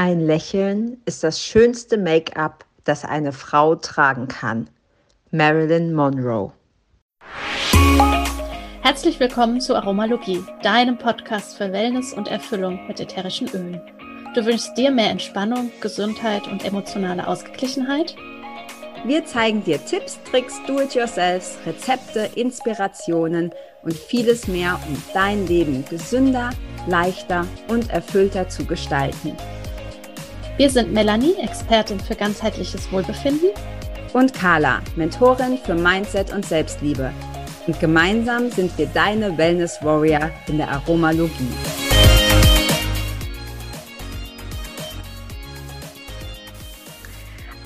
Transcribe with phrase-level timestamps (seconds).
[0.00, 4.70] Ein Lächeln ist das schönste Make-up, das eine Frau tragen kann.
[5.32, 6.52] Marilyn Monroe.
[8.80, 13.80] Herzlich willkommen zu Aromalogie, deinem Podcast für Wellness und Erfüllung mit ätherischen Ölen.
[14.36, 18.14] Du wünschst dir mehr Entspannung, Gesundheit und emotionale Ausgeglichenheit?
[19.04, 23.50] Wir zeigen dir Tipps, Tricks, Do-it-yourselfs, Rezepte, Inspirationen
[23.82, 26.50] und vieles mehr, um dein Leben gesünder,
[26.86, 29.36] leichter und erfüllter zu gestalten.
[30.58, 33.50] Wir sind Melanie, Expertin für ganzheitliches Wohlbefinden.
[34.12, 37.12] Und Carla, Mentorin für Mindset und Selbstliebe.
[37.68, 41.52] Und gemeinsam sind wir deine Wellness Warrior in der Aromalogie.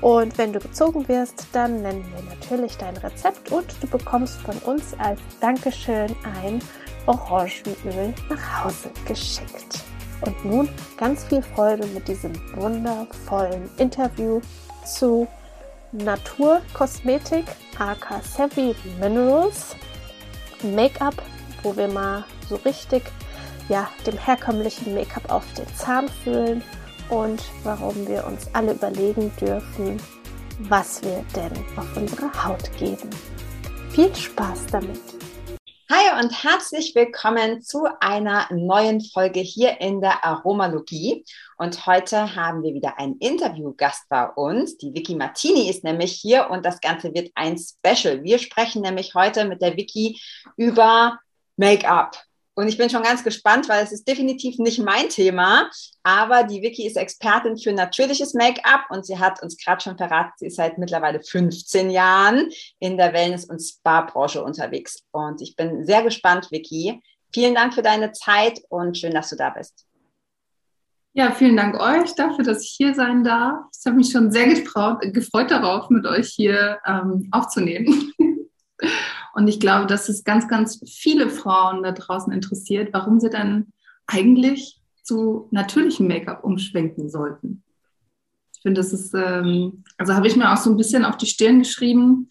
[0.00, 4.56] Und wenn du gezogen wirst, dann nennen wir natürlich dein Rezept und du bekommst von
[4.58, 6.60] uns als Dankeschön ein
[7.06, 9.84] Orangenöl nach Hause geschickt.
[10.20, 14.40] Und nun ganz viel Freude mit diesem wundervollen Interview
[14.84, 15.26] zu
[15.92, 17.44] Naturkosmetik,
[17.78, 19.76] aka Savvy Minerals,
[20.62, 21.14] Make-up,
[21.62, 23.02] wo wir mal so richtig
[23.68, 26.62] ja, dem herkömmlichen Make-up auf den Zahn fühlen
[27.08, 29.98] und warum wir uns alle überlegen dürfen,
[30.60, 33.10] was wir denn auf unsere Haut geben.
[33.90, 35.23] Viel Spaß damit!
[35.90, 41.26] Hi und herzlich willkommen zu einer neuen Folge hier in der Aromalogie.
[41.58, 44.78] Und heute haben wir wieder einen Interviewgast bei uns.
[44.78, 48.22] Die Vicky Martini ist nämlich hier und das Ganze wird ein Special.
[48.22, 50.18] Wir sprechen nämlich heute mit der Vicky
[50.56, 51.18] über
[51.58, 52.16] Make-up.
[52.56, 55.68] Und ich bin schon ganz gespannt, weil es ist definitiv nicht mein Thema.
[56.04, 60.32] Aber die Vicky ist Expertin für natürliches Make-up und sie hat uns gerade schon verraten,
[60.36, 62.48] sie ist seit mittlerweile 15 Jahren
[62.78, 65.02] in der Wellness- und Spa-Branche unterwegs.
[65.10, 67.02] Und ich bin sehr gespannt, Vicky.
[67.32, 69.86] Vielen Dank für deine Zeit und schön, dass du da bist.
[71.16, 73.66] Ja, vielen Dank euch dafür, dass ich hier sein darf.
[73.76, 78.12] Ich habe mich schon sehr gefreut, gefreut darauf, mit euch hier ähm, aufzunehmen.
[79.34, 83.72] Und ich glaube, dass es ganz, ganz viele Frauen da draußen interessiert, warum sie dann
[84.06, 87.62] eigentlich zu natürlichem Make-up umschwenken sollten.
[88.54, 91.26] Ich finde, das ist, ähm, also habe ich mir auch so ein bisschen auf die
[91.26, 92.28] Stirn geschrieben,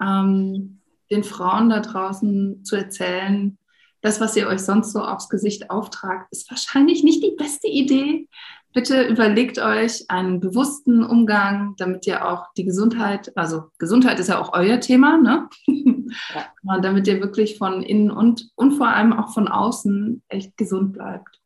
[0.00, 0.80] ähm,
[1.10, 3.56] den Frauen da draußen zu erzählen,
[4.02, 8.28] das, was ihr euch sonst so aufs Gesicht auftragt, ist wahrscheinlich nicht die beste Idee,
[8.72, 14.40] Bitte überlegt euch einen bewussten Umgang, damit ihr auch die Gesundheit, also Gesundheit ist ja
[14.40, 15.48] auch euer Thema, ne?
[15.66, 16.78] Ja.
[16.80, 21.39] damit ihr wirklich von innen und, und vor allem auch von außen echt gesund bleibt.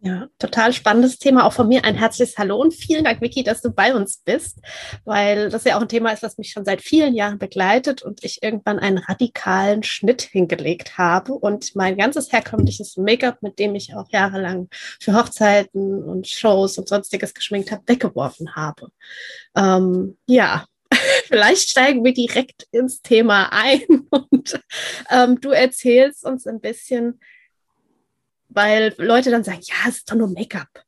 [0.00, 1.46] Ja, total spannendes Thema.
[1.46, 4.58] Auch von mir ein herzliches Hallo und vielen Dank, Vicky, dass du bei uns bist,
[5.06, 8.22] weil das ja auch ein Thema ist, das mich schon seit vielen Jahren begleitet und
[8.22, 13.94] ich irgendwann einen radikalen Schnitt hingelegt habe und mein ganzes herkömmliches Make-up, mit dem ich
[13.94, 14.68] auch jahrelang
[15.00, 18.88] für Hochzeiten und Shows und sonstiges geschminkt habe, weggeworfen habe.
[19.56, 20.66] Ähm, ja,
[21.24, 24.60] vielleicht steigen wir direkt ins Thema ein und
[25.10, 27.18] ähm, du erzählst uns ein bisschen,
[28.56, 30.82] weil Leute dann sagen, ja, es ist doch nur Make-up.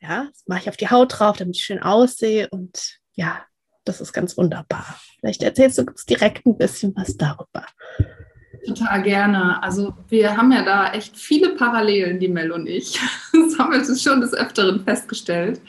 [0.00, 3.42] Ja, das mache ich auf die Haut drauf, damit ich schön aussehe und ja,
[3.84, 5.00] das ist ganz wunderbar.
[5.18, 7.64] Vielleicht erzählst du uns direkt ein bisschen was darüber.
[8.66, 9.62] Total gerne.
[9.62, 13.00] Also wir haben ja da echt viele Parallelen, die Mel und ich.
[13.32, 15.60] Das haben wir schon des Öfteren festgestellt.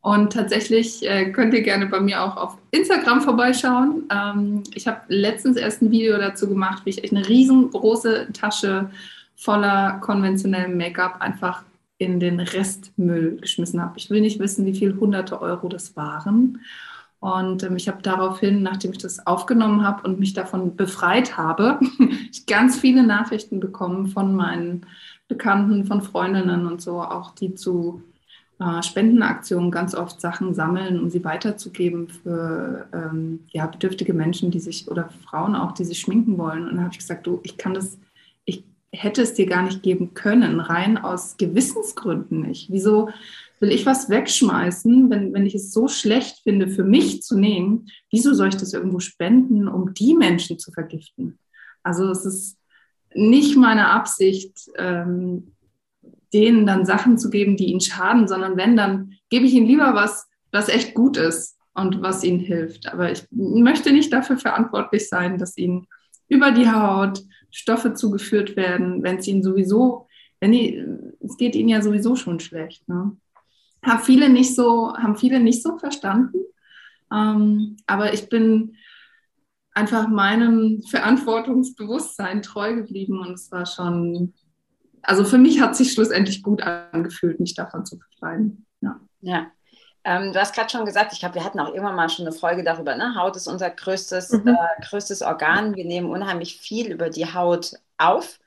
[0.00, 4.08] Und tatsächlich äh, könnt ihr gerne bei mir auch auf Instagram vorbeischauen.
[4.10, 8.90] Ähm, ich habe letztens erst ein Video dazu gemacht, wie ich echt eine riesengroße Tasche
[9.42, 11.64] voller konventionellem Make-up einfach
[11.98, 13.98] in den Restmüll geschmissen habe.
[13.98, 16.60] Ich will nicht wissen, wie viel hunderte Euro das waren.
[17.20, 21.78] Und ähm, ich habe daraufhin, nachdem ich das aufgenommen habe und mich davon befreit habe,
[22.48, 24.86] ganz viele Nachrichten bekommen von meinen
[25.28, 28.02] Bekannten, von Freundinnen und so, auch die zu
[28.58, 34.60] äh, Spendenaktionen ganz oft Sachen sammeln, um sie weiterzugeben für ähm, ja, bedürftige Menschen, die
[34.60, 36.64] sich oder Frauen auch, die sich schminken wollen.
[36.64, 37.98] Und dann habe ich gesagt, du, ich kann das,
[38.92, 42.70] hätte es dir gar nicht geben können, rein aus Gewissensgründen nicht.
[42.70, 43.08] Wieso
[43.58, 47.86] will ich was wegschmeißen, wenn, wenn ich es so schlecht finde, für mich zu nehmen?
[48.10, 51.38] Wieso soll ich das irgendwo spenden, um die Menschen zu vergiften?
[51.82, 52.58] Also es ist
[53.14, 55.52] nicht meine Absicht, ähm,
[56.32, 59.94] denen dann Sachen zu geben, die ihnen schaden, sondern wenn, dann gebe ich ihnen lieber
[59.94, 62.92] was, was echt gut ist und was ihnen hilft.
[62.92, 65.86] Aber ich möchte nicht dafür verantwortlich sein, dass ihnen
[66.28, 67.22] über die Haut
[67.52, 70.08] Stoffe zugeführt werden, wenn es ihnen sowieso,
[70.40, 70.84] wenn die,
[71.20, 72.88] es geht ihnen ja sowieso schon schlecht.
[72.88, 73.16] Ne?
[73.84, 76.38] Haben viele nicht so, haben viele nicht so verstanden.
[77.12, 78.74] Ähm, aber ich bin
[79.74, 84.34] einfach meinem Verantwortungsbewusstsein treu geblieben und es war schon
[85.02, 88.64] also für mich hat sich schlussendlich gut angefühlt, mich davon zu befreien.
[88.80, 89.00] Ja.
[89.20, 89.50] ja.
[90.04, 92.34] Ähm, du hast gerade schon gesagt, ich glaube, wir hatten auch irgendwann mal schon eine
[92.34, 92.96] Folge darüber.
[92.96, 93.14] Ne?
[93.16, 94.48] Haut ist unser größtes, mhm.
[94.48, 95.76] äh, größtes Organ.
[95.76, 98.40] Wir nehmen unheimlich viel über die Haut auf.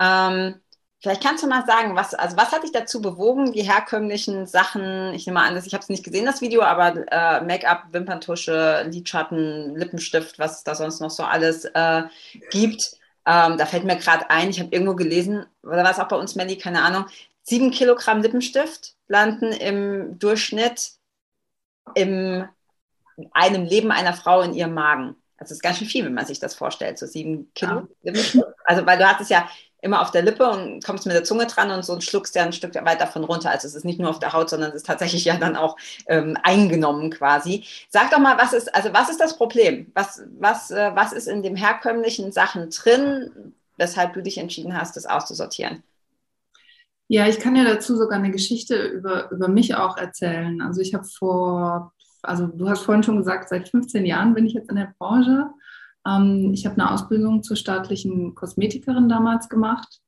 [0.00, 0.60] Ähm,
[1.00, 5.14] vielleicht kannst du mal sagen, was, also was hat dich dazu bewogen, die herkömmlichen Sachen,
[5.14, 9.76] ich nehme an, ich habe es nicht gesehen, das Video, aber äh, Make-up, Wimperntusche, Lidschatten,
[9.76, 12.02] Lippenstift, was es da sonst noch so alles äh,
[12.50, 16.08] gibt, ähm, da fällt mir gerade ein, ich habe irgendwo gelesen, oder war es auch
[16.08, 17.06] bei uns, Melly, keine Ahnung,
[17.48, 20.92] sieben Kilogramm Lippenstift landen im Durchschnitt
[21.94, 22.46] in
[23.32, 25.16] einem Leben einer Frau in ihrem Magen.
[25.38, 27.88] Also das ist ganz schön viel, wenn man sich das vorstellt, so sieben Kilo ja.
[28.02, 28.46] Lippenstift.
[28.64, 29.48] Also weil du hattest ja
[29.80, 32.52] immer auf der Lippe und kommst mit der Zunge dran und so schluckst ja ein
[32.52, 33.50] Stück weit davon runter.
[33.50, 35.76] Also es ist nicht nur auf der Haut, sondern es ist tatsächlich ja dann auch
[36.08, 37.64] ähm, eingenommen quasi.
[37.88, 39.92] Sag doch mal, was ist, also was ist das Problem?
[39.94, 44.96] Was, was, äh, was ist in den herkömmlichen Sachen drin, weshalb du dich entschieden hast,
[44.96, 45.84] das auszusortieren?
[47.08, 50.60] Ja, ich kann ja dazu sogar eine Geschichte über, über mich auch erzählen.
[50.60, 51.92] Also ich habe vor,
[52.22, 55.50] also du hast vorhin schon gesagt, seit 15 Jahren bin ich jetzt in der Branche
[56.06, 60.00] ähm, ich habe eine Ausbildung zur staatlichen Kosmetikerin damals gemacht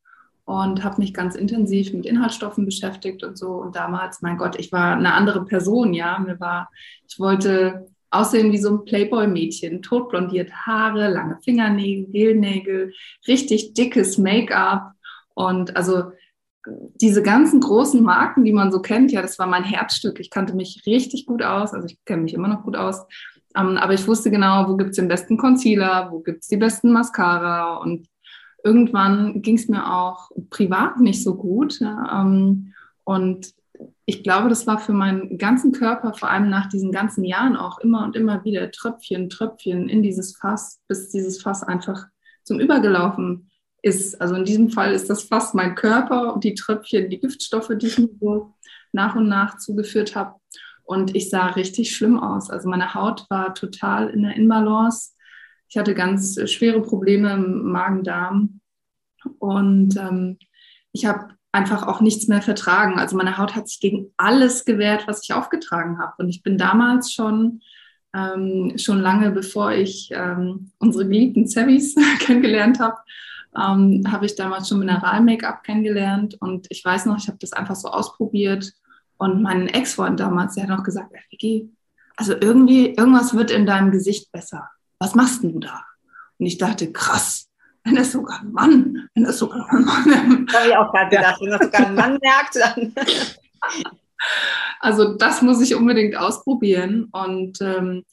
[0.45, 3.49] und habe mich ganz intensiv mit Inhaltsstoffen beschäftigt und so.
[3.49, 6.19] Und damals, mein Gott, ich war eine andere Person, ja.
[6.19, 6.71] Mir war,
[7.07, 12.93] ich wollte aussehen wie so ein Playboy-Mädchen, totblondiert Haare, lange Fingernägel, Gelnägel,
[13.27, 14.93] richtig dickes Make-up
[15.35, 16.13] und also
[17.01, 20.21] diese ganzen großen Marken, die man so kennt, ja, das war mein Herzstück.
[20.21, 23.07] Ich kannte mich richtig gut aus, also ich kenne mich immer noch gut aus.
[23.57, 26.57] Ähm, aber ich wusste genau, wo gibt es den besten Concealer, wo gibt es die
[26.57, 27.77] besten Mascara.
[27.77, 28.09] Und
[28.63, 31.81] irgendwann ging es mir auch privat nicht so gut.
[31.81, 32.75] Ähm,
[33.05, 33.53] und
[34.05, 37.79] ich glaube, das war für meinen ganzen Körper, vor allem nach diesen ganzen Jahren auch
[37.79, 42.07] immer und immer wieder Tröpfchen, Tröpfchen in dieses Fass, bis dieses Fass einfach
[42.43, 43.48] zum Übergelaufen
[43.83, 44.21] ist.
[44.21, 47.87] Also in diesem Fall ist das Fass mein Körper und die Tröpfchen, die Giftstoffe, die
[47.87, 48.55] ich mir so
[48.93, 50.35] nach und nach zugeführt habe.
[50.85, 52.51] Und ich sah richtig schlimm aus.
[52.51, 55.13] Also meine Haut war total in der Inbalance.
[55.69, 58.61] Ich hatte ganz schwere Probleme im Magen-Darm.
[59.39, 60.39] Und ähm,
[60.93, 62.99] ich habe einfach auch nichts mehr vertragen.
[62.99, 66.15] Also meine Haut hat sich gegen alles gewehrt, was ich aufgetragen habe.
[66.19, 67.61] Und ich bin damals schon,
[68.15, 72.97] ähm, schon lange bevor ich ähm, unsere geliebten Zevis kennengelernt habe,
[73.57, 76.37] ähm, habe ich damals schon Mineral-Make-up kennengelernt.
[76.41, 78.73] Und ich weiß noch, ich habe das einfach so ausprobiert
[79.19, 81.71] und mein Ex-Freund damals, der hat noch gesagt, Vicky,
[82.17, 84.69] also irgendwie, irgendwas wird in deinem Gesicht besser.
[84.99, 85.85] Was machst du da?
[86.39, 87.49] Und ich dachte, krass,
[87.85, 90.47] wenn das sogar ein Mann, wenn das sogar ein Mann.
[90.53, 92.95] Habe ich auch gerade gedacht, wenn das sogar ein Mann merkt, dann.
[94.81, 97.09] Also das muss ich unbedingt ausprobieren.
[97.13, 98.05] Und ähm,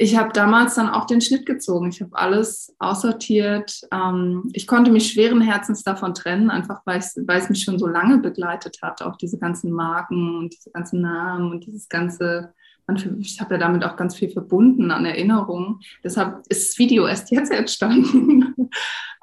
[0.00, 1.88] ich habe damals dann auch den Schnitt gezogen.
[1.88, 3.80] Ich habe alles aussortiert.
[3.92, 8.18] Ähm, ich konnte mich schweren Herzens davon trennen, einfach weil, es mich schon so lange
[8.18, 12.54] begleitet hat, auch diese ganzen Marken und diese ganzen Namen und dieses ganze,
[13.18, 15.80] ich habe ja damit auch ganz viel verbunden an Erinnerungen.
[16.04, 18.70] Deshalb ist das Video erst jetzt entstanden.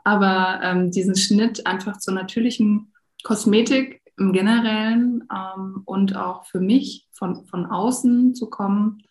[0.03, 2.91] Aber ähm, diesen Schnitt einfach zur natürlichen
[3.23, 9.01] Kosmetik im Generellen ähm, und auch für mich von, von außen zu kommen,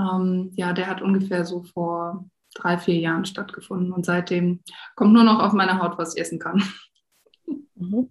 [0.00, 3.92] ähm, ja, der hat ungefähr so vor drei, vier Jahren stattgefunden.
[3.92, 4.60] Und seitdem
[4.96, 6.62] kommt nur noch auf meine Haut, was ich essen kann.
[7.74, 8.10] Mhm.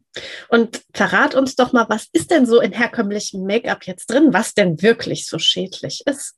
[0.49, 4.53] Und verrat uns doch mal, was ist denn so in herkömmlichem Make-up jetzt drin, was
[4.53, 6.37] denn wirklich so schädlich ist?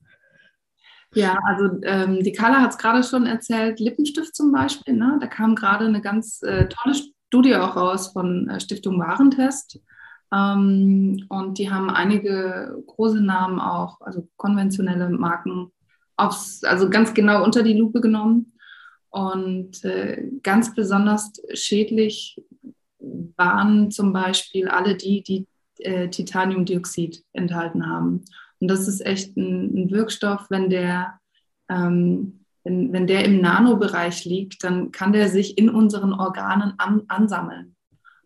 [1.14, 4.94] Ja, also ähm, die Carla hat es gerade schon erzählt, Lippenstift zum Beispiel.
[4.96, 5.18] Ne?
[5.20, 6.96] Da kam gerade eine ganz äh, tolle
[7.28, 9.80] Studie auch raus von äh, Stiftung Warentest.
[10.34, 15.72] Ähm, und die haben einige große Namen auch, also konventionelle Marken,
[16.18, 18.54] aufs, also ganz genau unter die Lupe genommen.
[19.10, 22.42] Und äh, ganz besonders schädlich
[23.36, 25.48] waren zum Beispiel alle die, die
[25.80, 28.24] äh, Titaniumdioxid enthalten haben.
[28.60, 31.20] Und das ist echt ein, ein Wirkstoff, wenn der,
[31.68, 37.02] ähm, wenn, wenn der im Nanobereich liegt, dann kann der sich in unseren Organen an,
[37.08, 37.76] ansammeln.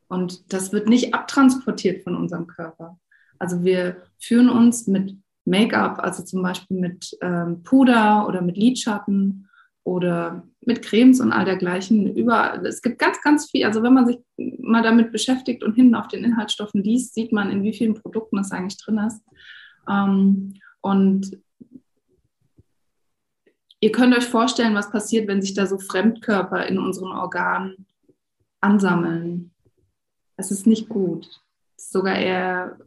[0.07, 2.99] Und das wird nicht abtransportiert von unserem Körper.
[3.39, 9.47] Also wir führen uns mit Make-up, also zum Beispiel mit ähm, Puder oder mit Lidschatten
[9.83, 12.61] oder mit Cremes und all dergleichen über.
[12.63, 13.65] Es gibt ganz, ganz viel.
[13.65, 17.51] Also wenn man sich mal damit beschäftigt und hinten auf den Inhaltsstoffen liest, sieht man,
[17.51, 19.21] in wie vielen Produkten das eigentlich drin ist.
[19.87, 21.39] Ähm, und
[23.79, 27.85] ihr könnt euch vorstellen, was passiert, wenn sich da so Fremdkörper in unseren Organen
[28.61, 29.51] ansammeln.
[30.37, 31.27] Es ist nicht gut.
[31.77, 32.77] Es ist sogar eher,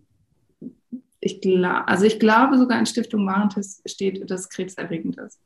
[1.21, 5.41] ich glaube, also ich glaube sogar in Stiftung Warentest steht, dass krebserregend ist.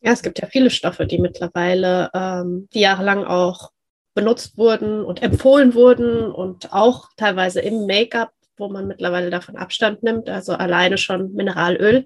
[0.00, 3.72] Ja, es gibt ja viele Stoffe, die mittlerweile, ähm, die jahrelang auch
[4.14, 10.02] benutzt wurden und empfohlen wurden und auch teilweise im Make-up, wo man mittlerweile davon Abstand
[10.02, 12.04] nimmt, also alleine schon Mineralöl.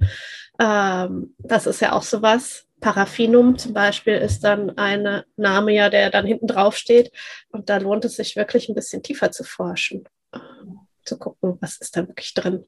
[0.58, 2.66] Ähm, das ist ja auch sowas.
[2.80, 7.12] Paraffinum zum Beispiel ist dann ein Name ja, der dann hinten drauf steht.
[7.50, 10.08] Und da lohnt es sich wirklich ein bisschen tiefer zu forschen,
[11.04, 12.64] zu gucken, was ist da wirklich drin.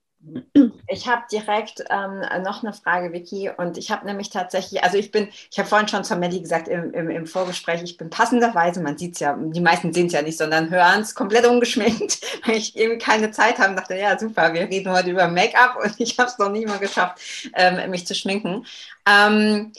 [0.86, 3.50] Ich habe direkt ähm, noch eine Frage, Vicky.
[3.56, 6.68] Und ich habe nämlich tatsächlich, also ich bin, ich habe vorhin schon zur Melli gesagt
[6.68, 10.12] im, im, im, Vorgespräch, ich bin passenderweise, man sieht es ja, die meisten sehen es
[10.12, 14.16] ja nicht, sondern hören es komplett ungeschminkt, weil ich eben keine Zeit habe dachte, ja
[14.16, 17.20] super, wir reden heute über Make-up und ich habe es noch nie mal geschafft,
[17.54, 18.64] ähm, mich zu schminken.
[19.08, 19.72] Ähm,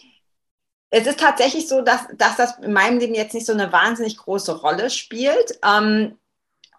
[0.95, 4.15] es ist tatsächlich so, dass, dass das in meinem Leben jetzt nicht so eine wahnsinnig
[4.17, 5.59] große Rolle spielt.
[5.65, 6.17] Ähm,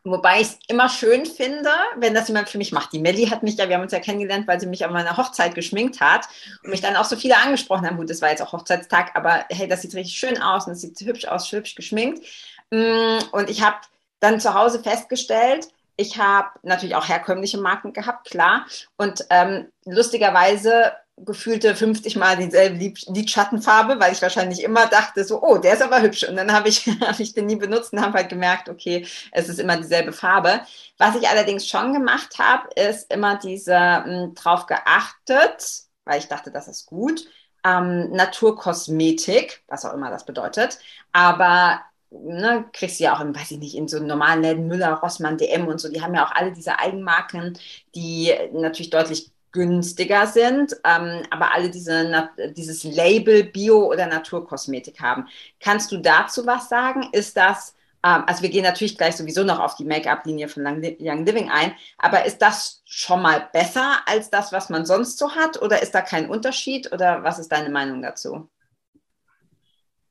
[0.06, 2.92] Wobei ich es immer schön finde, wenn das jemand für mich macht.
[2.92, 5.16] Die Melli hat mich ja, wir haben uns ja kennengelernt, weil sie mich an meiner
[5.16, 6.28] Hochzeit geschminkt hat
[6.62, 7.96] und mich dann auch so viele angesprochen haben.
[7.96, 10.82] Gut, das war jetzt auch Hochzeitstag, aber hey, das sieht richtig schön aus und es
[10.82, 12.22] sieht hübsch aus, hübsch geschminkt.
[12.70, 13.78] Mm, und ich habe
[14.20, 18.66] dann zu Hause festgestellt, ich habe natürlich auch herkömmliche Marken gehabt, klar.
[18.98, 25.58] Und ähm, lustigerweise gefühlte 50 Mal dieselbe Lidschattenfarbe, weil ich wahrscheinlich immer dachte, so, oh,
[25.58, 26.24] der ist aber hübsch.
[26.28, 29.48] Und dann habe ich, hab ich den nie benutzt und habe halt gemerkt, okay, es
[29.48, 30.60] ist immer dieselbe Farbe.
[30.98, 36.28] Was ich allerdings schon gemacht habe, ist immer diese m, hm, drauf geachtet, weil ich
[36.28, 37.26] dachte, das ist gut,
[37.64, 40.78] ähm, Naturkosmetik, was auch immer das bedeutet.
[41.12, 41.80] Aber
[42.10, 45.38] ne, kriegst du ja auch in, weiß ich nicht, in so normalen Läden, Müller, Rossmann,
[45.38, 47.58] DM und so, die haben ja auch alle diese Eigenmarken,
[47.94, 55.28] die natürlich deutlich günstiger sind, ähm, aber alle diese, dieses Label Bio- oder Naturkosmetik haben.
[55.60, 57.08] Kannst du dazu was sagen?
[57.12, 61.24] Ist das, ähm, also wir gehen natürlich gleich sowieso noch auf die Make-up-Linie von Young
[61.24, 65.62] Living ein, aber ist das schon mal besser als das, was man sonst so hat
[65.62, 68.50] oder ist da kein Unterschied oder was ist deine Meinung dazu?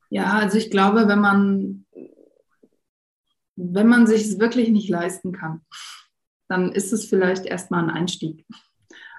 [0.10, 1.86] Ja, also ich glaube, wenn man,
[3.58, 5.66] wenn man sich es wirklich nicht leisten kann,
[6.48, 8.46] dann ist es vielleicht erstmal ein Einstieg.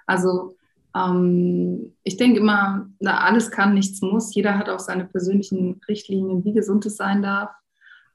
[0.06, 0.56] Also
[0.94, 4.34] ähm, ich denke immer, na, alles kann, nichts muss.
[4.34, 7.50] Jeder hat auch seine persönlichen Richtlinien, wie gesund es sein darf.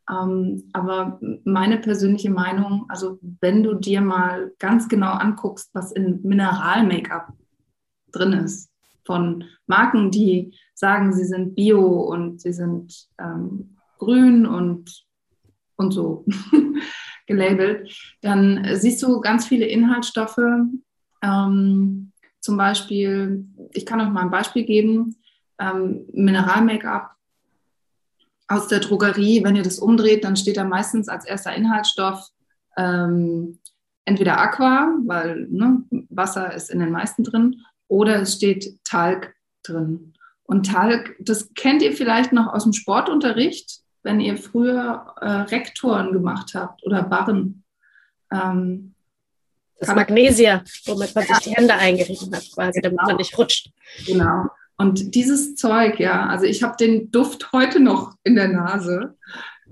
[0.09, 6.21] Ähm, aber meine persönliche Meinung, also wenn du dir mal ganz genau anguckst, was in
[6.23, 7.33] Mineral-Make-up
[8.11, 8.69] drin ist,
[9.05, 15.05] von Marken, die sagen, sie sind bio und sie sind ähm, grün und,
[15.77, 16.25] und so
[17.27, 17.91] gelabelt,
[18.21, 20.37] dann siehst du ganz viele Inhaltsstoffe,
[21.21, 25.17] ähm, zum Beispiel, ich kann euch mal ein Beispiel geben,
[25.59, 27.11] ähm, Mineral-Make-up
[28.47, 32.29] aus der Drogerie, wenn ihr das umdreht, dann steht da meistens als erster Inhaltsstoff
[32.77, 33.59] ähm,
[34.05, 40.13] entweder Aqua, weil ne, Wasser ist in den meisten drin, oder es steht Talg drin.
[40.43, 46.11] Und Talg, das kennt ihr vielleicht noch aus dem Sportunterricht, wenn ihr früher äh, Rektoren
[46.11, 47.63] gemacht habt oder Barren.
[48.31, 48.95] Ähm,
[49.79, 53.71] das Magnesia, womit man sich die Hände eingerieben hat, quasi, damit man nicht rutscht.
[54.05, 54.45] Genau.
[54.77, 59.17] Und dieses Zeug, ja, also ich habe den Duft heute noch in der Nase.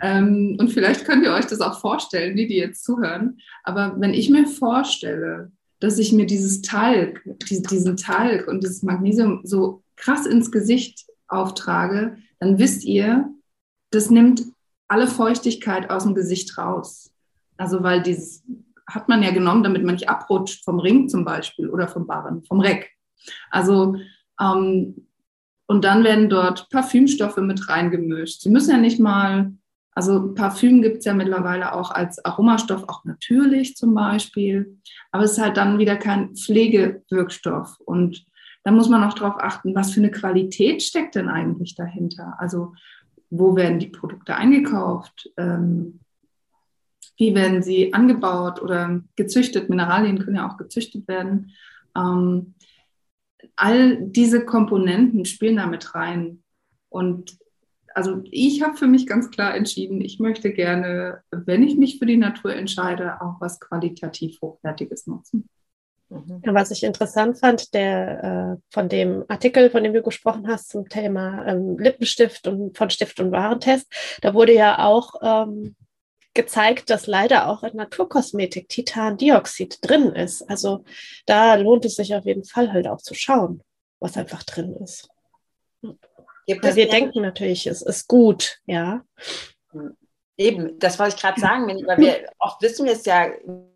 [0.01, 3.39] Ähm, und vielleicht könnt ihr euch das auch vorstellen, die, die jetzt zuhören.
[3.63, 9.41] Aber wenn ich mir vorstelle, dass ich mir dieses Talg, diesen Talg und dieses Magnesium
[9.43, 13.29] so krass ins Gesicht auftrage, dann wisst ihr,
[13.91, 14.43] das nimmt
[14.87, 17.11] alle Feuchtigkeit aus dem Gesicht raus.
[17.57, 18.43] Also weil dieses
[18.87, 22.43] hat man ja genommen, damit man nicht abrutscht vom Ring zum Beispiel oder vom Barren,
[22.43, 22.91] vom Reck.
[23.51, 23.97] Also
[24.39, 25.07] ähm,
[25.67, 28.41] und dann werden dort Parfümstoffe mit reingemischt.
[28.41, 29.51] Sie müssen ja nicht mal,
[29.91, 34.79] also Parfüm gibt es ja mittlerweile auch als Aromastoff, auch natürlich zum Beispiel.
[35.11, 37.79] Aber es ist halt dann wieder kein Pflegewirkstoff.
[37.81, 38.25] Und
[38.63, 42.35] da muss man auch darauf achten, was für eine Qualität steckt denn eigentlich dahinter.
[42.37, 42.73] Also
[43.29, 45.29] wo werden die Produkte eingekauft?
[45.35, 45.99] Ähm,
[47.17, 49.69] wie werden sie angebaut oder gezüchtet?
[49.69, 51.51] Mineralien können ja auch gezüchtet werden.
[51.95, 52.53] Ähm,
[53.55, 56.43] all diese Komponenten spielen da mit rein.
[56.89, 57.37] Und
[57.93, 62.05] also ich habe für mich ganz klar entschieden, ich möchte gerne, wenn ich mich für
[62.05, 65.49] die Natur entscheide, auch was qualitativ Hochwertiges nutzen.
[66.09, 66.41] Mhm.
[66.45, 70.87] Was ich interessant fand, der äh, von dem Artikel, von dem du gesprochen hast, zum
[70.87, 75.75] Thema ähm, Lippenstift und von Stift und Warentest, da wurde ja auch ähm,
[76.37, 80.47] gezeigt, dass leider auch in Naturkosmetik Titandioxid drin ist.
[80.49, 80.85] Also
[81.25, 83.61] da lohnt es sich auf jeden Fall halt auch zu schauen,
[83.99, 85.09] was einfach drin ist.
[85.81, 89.03] Weil wir denken natürlich, es ist gut, ja.
[90.37, 93.29] Eben, das wollte ich gerade sagen, weil wir oft wissen wir es ja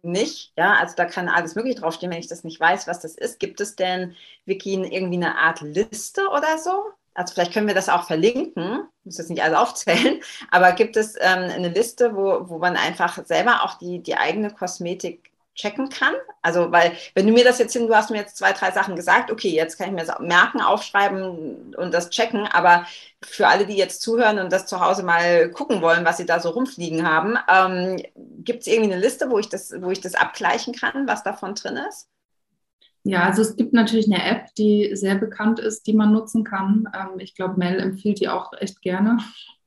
[0.03, 3.15] nicht, ja, also da kann alles Mögliche draufstehen, wenn ich das nicht weiß, was das
[3.15, 3.39] ist.
[3.39, 4.15] Gibt es denn,
[4.45, 6.91] Vicky, irgendwie eine Art Liste oder so?
[7.13, 11.15] Also vielleicht können wir das auch verlinken, muss jetzt nicht alles aufzählen, aber gibt es
[11.15, 16.13] ähm, eine Liste, wo, wo man einfach selber auch die, die eigene Kosmetik checken kann?
[16.41, 18.95] Also, weil, wenn du mir das jetzt hin, du hast mir jetzt zwei, drei Sachen
[18.95, 22.85] gesagt, okay, jetzt kann ich mir das merken, aufschreiben und das checken, aber
[23.23, 26.39] für alle, die jetzt zuhören und das zu Hause mal gucken wollen, was sie da
[26.39, 30.15] so rumfliegen haben, ähm, gibt es irgendwie eine Liste, wo ich, das, wo ich das
[30.15, 32.07] abgleichen kann, was davon drin ist?
[33.03, 36.87] Ja, also es gibt natürlich eine App, die sehr bekannt ist, die man nutzen kann.
[36.93, 39.17] Ähm, ich glaube, Mel empfiehlt die auch echt gerne.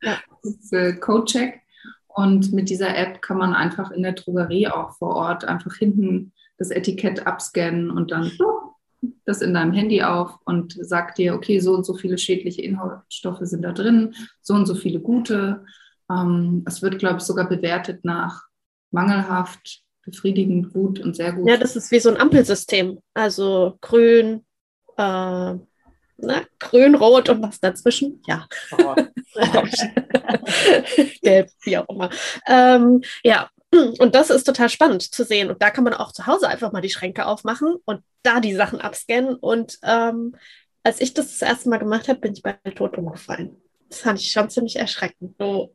[0.03, 0.19] Ja.
[0.43, 1.63] Das ist äh, CodeCheck.
[2.07, 6.33] Und mit dieser App kann man einfach in der Drogerie auch vor Ort einfach hinten
[6.59, 8.31] das Etikett abscannen und dann
[9.25, 13.41] das in deinem Handy auf und sagt dir, okay, so und so viele schädliche Inhaltsstoffe
[13.43, 15.65] sind da drin, so und so viele gute.
[16.11, 18.45] Ähm, es wird, glaube ich, sogar bewertet nach
[18.91, 21.49] mangelhaft, befriedigend, gut und sehr gut.
[21.49, 22.99] Ja, das ist wie so ein Ampelsystem.
[23.15, 24.45] Also grün,
[24.97, 25.55] äh,
[26.17, 28.23] na, grün, rot und was dazwischen.
[28.27, 28.47] Ja.
[28.73, 28.95] Oh.
[31.23, 32.11] Gelb, wie auch immer.
[32.47, 33.51] Ähm, ja,
[33.99, 35.51] und das ist total spannend zu sehen.
[35.51, 38.55] Und da kann man auch zu Hause einfach mal die Schränke aufmachen und da die
[38.55, 39.35] Sachen abscannen.
[39.35, 40.37] Und ähm,
[40.83, 43.61] als ich das das erste Mal gemacht habe, bin ich bei Tod umgefallen.
[43.89, 45.35] Das fand ich schon ziemlich erschreckend.
[45.39, 45.75] So,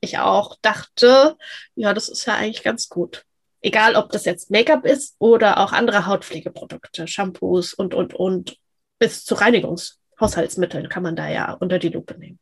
[0.00, 1.36] ich auch dachte,
[1.74, 3.24] ja, das ist ja eigentlich ganz gut.
[3.62, 8.56] Egal, ob das jetzt Make-up ist oder auch andere Hautpflegeprodukte, Shampoos und, und, und,
[8.98, 12.38] bis zu Reinigungshaushaltsmitteln kann man da ja unter die Lupe nehmen.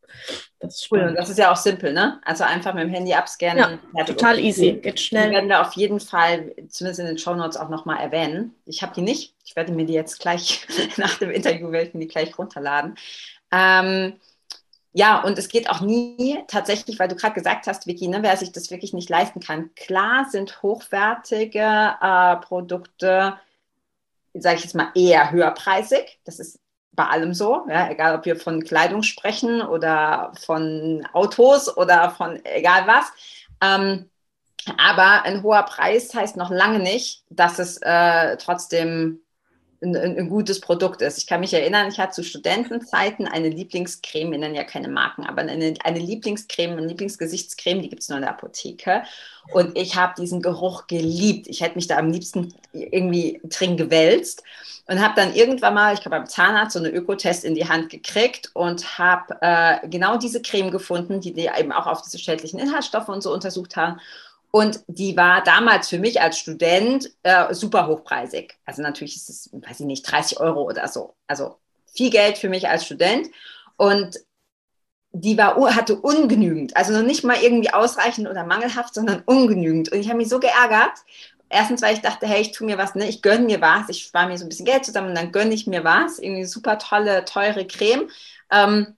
[0.59, 1.15] Das ist, cool.
[1.17, 2.21] das ist ja auch simpel, ne?
[2.25, 3.79] Also einfach mit dem Handy abscannen.
[3.97, 5.29] Ja, total easy, geht schnell.
[5.29, 8.55] Die werden wir auf jeden Fall, zumindest in den Show Notes auch nochmal erwähnen.
[8.67, 9.35] Ich habe die nicht.
[9.45, 12.97] Ich werde mir die jetzt gleich nach dem Interview, werde die gleich runterladen.
[13.53, 14.15] Ähm,
[14.99, 18.37] ja, und es geht auch nie tatsächlich, weil du gerade gesagt hast, Vicky, ne, wer
[18.37, 19.71] sich das wirklich nicht leisten kann.
[19.77, 23.39] Klar sind hochwertige äh, Produkte,
[24.35, 26.19] sage ich jetzt mal, eher höherpreisig.
[26.25, 26.59] Das ist
[26.91, 32.45] bei allem so, ja, egal ob wir von Kleidung sprechen oder von Autos oder von
[32.45, 33.13] egal was.
[33.63, 34.11] Ähm,
[34.79, 39.21] aber ein hoher Preis heißt noch lange nicht, dass es äh, trotzdem
[39.83, 41.19] ein, ein, gutes Produkt ist.
[41.19, 45.25] Ich kann mich erinnern, ich hatte zu Studentenzeiten eine Lieblingscreme, wir nennen ja keine Marken,
[45.25, 49.03] aber eine, eine Lieblingscreme, eine Lieblingsgesichtscreme, die gibt es nur in der Apotheke.
[49.53, 51.47] Und ich habe diesen Geruch geliebt.
[51.49, 54.43] Ich hätte mich da am liebsten irgendwie drin gewälzt
[54.89, 57.91] und habe dann irgendwann mal, ich glaube beim Zahnarzt, so eine Ökotest in die Hand
[57.91, 62.59] gekriegt und habe äh, genau diese Creme gefunden, die, die eben auch auf diese schädlichen
[62.59, 64.01] Inhaltsstoffe und so untersucht haben.
[64.51, 68.59] Und die war damals für mich als Student äh, super hochpreisig.
[68.65, 71.15] Also natürlich ist es, weiß ich nicht, 30 Euro oder so.
[71.27, 71.59] Also
[71.95, 73.29] viel Geld für mich als Student.
[73.77, 74.17] Und
[75.13, 79.91] die war, hatte ungenügend, also noch nicht mal irgendwie ausreichend oder mangelhaft, sondern ungenügend.
[79.91, 80.93] Und ich habe mich so geärgert.
[81.51, 83.09] Erstens, weil ich dachte, hey, ich tue mir was, ne?
[83.09, 85.55] ich gönne mir was, ich spare mir so ein bisschen Geld zusammen und dann gönne
[85.55, 88.11] ich mir was, irgendwie super tolle, teure Creme.
[88.51, 88.97] Ähm,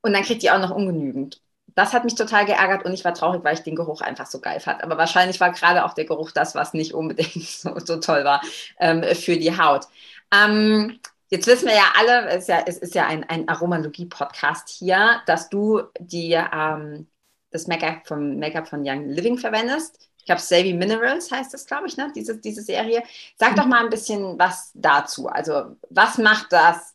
[0.00, 1.42] und dann kriegt die auch noch ungenügend
[1.76, 4.40] das hat mich total geärgert und ich war traurig, weil ich den Geruch einfach so
[4.40, 4.82] geil fand.
[4.82, 8.40] Aber wahrscheinlich war gerade auch der Geruch das, was nicht unbedingt so, so toll war
[8.80, 9.86] ähm, für die Haut.
[10.32, 14.70] Ähm, jetzt wissen wir ja alle, es ist ja, es ist ja ein, ein Aromalogie-Podcast
[14.70, 17.08] hier, dass du die, ähm,
[17.50, 19.98] das Make-up vom Make-up von Young Living verwendest.
[20.18, 22.10] Ich glaube, Savvy Minerals heißt das, glaube ich, ne?
[22.16, 23.02] diese, diese Serie.
[23.36, 23.56] Sag mhm.
[23.56, 25.28] doch mal ein bisschen was dazu.
[25.28, 26.94] Also, was macht das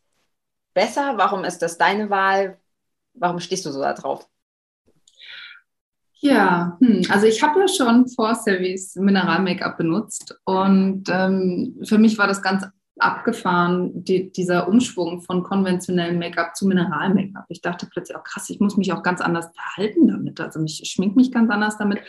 [0.73, 1.17] besser?
[1.17, 2.59] Warum ist das deine Wahl?
[3.13, 4.27] Warum stehst du so da drauf?
[6.21, 7.01] Ja, hm.
[7.09, 12.43] also ich habe ja schon vor Service Mineral-Make-up benutzt und ähm, für mich war das
[12.43, 12.63] ganz
[12.99, 17.45] abgefahren, die, dieser Umschwung von konventionellem Make-up zu Mineral-Make-up.
[17.49, 20.39] Ich dachte plötzlich auch krass, ich muss mich auch ganz anders verhalten damit.
[20.39, 22.01] Also ich schmink mich ganz anders damit.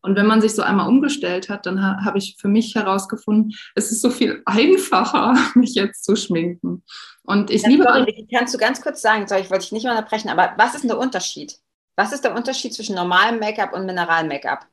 [0.00, 3.52] Und wenn man sich so einmal umgestellt hat, dann ha habe ich für mich herausgefunden,
[3.74, 6.84] es ist so viel einfacher, mich jetzt zu schminken.
[7.24, 7.82] Und ich ja, liebe.
[7.82, 10.82] Sorry, kannst du ganz kurz sagen, sorry, ich wollte dich nicht unterbrechen, aber was ist
[10.82, 11.58] denn der Unterschied?
[11.98, 14.66] Was ist der Unterschied zwischen normalem Make-up und Mineral-Make-up?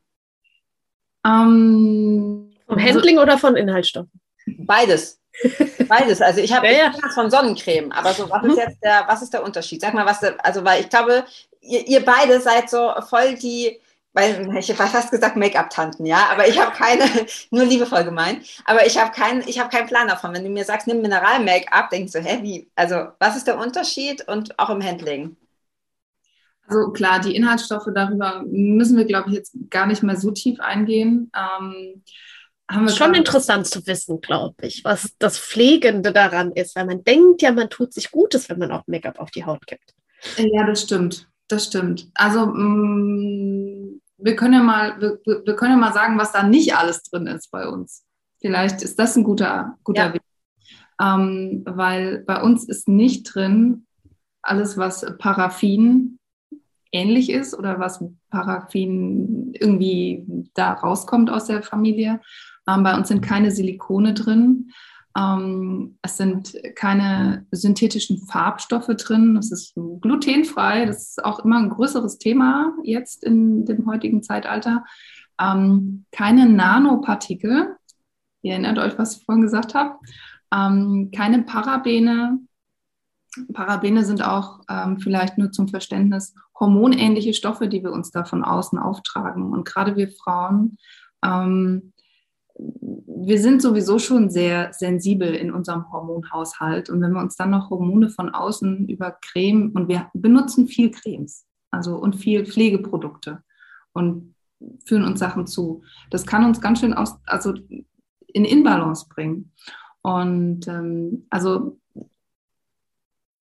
[1.26, 4.20] Ähm, Vom Handling also, oder von Inhaltsstoffen?
[4.46, 5.20] Beides.
[5.88, 6.22] Beides.
[6.22, 6.92] Also ich habe ja, ja.
[7.12, 9.80] von Sonnencreme, aber so was ist jetzt der, was ist der Unterschied?
[9.80, 11.24] Sag mal, was der, also weil ich glaube,
[11.62, 13.80] ihr, ihr beide seid so voll die
[14.12, 17.04] weil ich habe fast gesagt Make-up-Tanten, ja, aber ich habe keine,
[17.50, 20.32] nur liebevoll gemeint, aber ich habe keinen, ich habe keinen Plan davon.
[20.32, 24.26] Wenn du mir sagst, nimm Mineral-Make-up, denkst du, hä, wie, also was ist der Unterschied
[24.26, 25.36] und auch im Handling?
[26.68, 30.60] Also klar, die Inhaltsstoffe darüber müssen wir, glaube ich, jetzt gar nicht mehr so tief
[30.60, 31.30] eingehen.
[31.36, 32.02] Ähm,
[32.68, 37.04] haben wir schon interessant zu wissen, glaube ich, was das Pflegende daran ist, weil man
[37.04, 39.94] denkt ja, man tut sich Gutes, wenn man auch Make-up auf die Haut gibt.
[40.36, 41.28] Ja, das stimmt.
[41.48, 42.08] Das stimmt.
[42.14, 46.42] Also mh, mm, wir können ja mal, wir, wir, können ja mal sagen, was da
[46.42, 48.04] nicht alles drin ist bei uns.
[48.40, 50.14] Vielleicht ist das ein guter, guter ja.
[50.14, 50.22] Weg.
[51.00, 53.86] Ähm, weil bei uns ist nicht drin
[54.42, 56.18] alles, was Paraffin
[56.92, 62.20] ähnlich ist oder was Paraffin irgendwie da rauskommt aus der Familie.
[62.68, 64.70] Ähm, bei uns sind keine Silikone drin.
[65.16, 69.36] Ähm, es sind keine synthetischen Farbstoffe drin.
[69.36, 70.84] Es ist glutenfrei.
[70.84, 74.84] Das ist auch immer ein größeres Thema jetzt in dem heutigen Zeitalter.
[75.40, 77.76] Ähm, keine Nanopartikel.
[78.42, 79.96] Ihr erinnert euch, was ich vorhin gesagt habe.
[80.54, 82.38] Ähm, keine Parabene.
[83.52, 88.44] Parabene sind auch ähm, vielleicht nur zum Verständnis hormonähnliche Stoffe, die wir uns da von
[88.44, 89.52] außen auftragen.
[89.52, 90.78] Und gerade wir Frauen
[91.24, 91.92] ähm,
[92.58, 96.88] wir sind sowieso schon sehr sensibel in unserem Hormonhaushalt.
[96.88, 100.90] Und wenn wir uns dann noch Hormone von außen über Creme und wir benutzen viel
[100.90, 103.42] Cremes, also und viel Pflegeprodukte
[103.92, 104.34] und
[104.86, 105.82] führen uns Sachen zu.
[106.10, 107.52] Das kann uns ganz schön aus, also
[108.26, 109.52] in Inbalance bringen.
[110.00, 111.78] Und ähm, also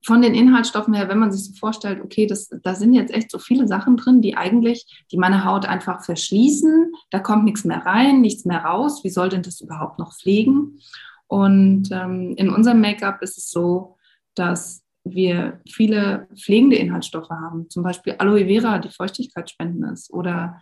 [0.06, 3.32] von den Inhaltsstoffen her, wenn man sich so vorstellt, okay, das, da sind jetzt echt
[3.32, 7.84] so viele Sachen drin, die eigentlich, die meine Haut einfach verschließen, da kommt nichts mehr
[7.84, 10.80] rein, nichts mehr raus, wie soll denn das überhaupt noch pflegen?
[11.26, 13.98] Und ähm, in unserem Make-up ist es so,
[14.36, 20.62] dass wir viele pflegende Inhaltsstoffe haben, zum Beispiel Aloe Vera, die Feuchtigkeit spenden ist, oder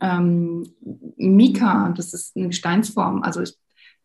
[0.00, 0.66] ähm,
[1.16, 3.22] Mika, das ist eine Gesteinsform.
[3.22, 3.54] Also ich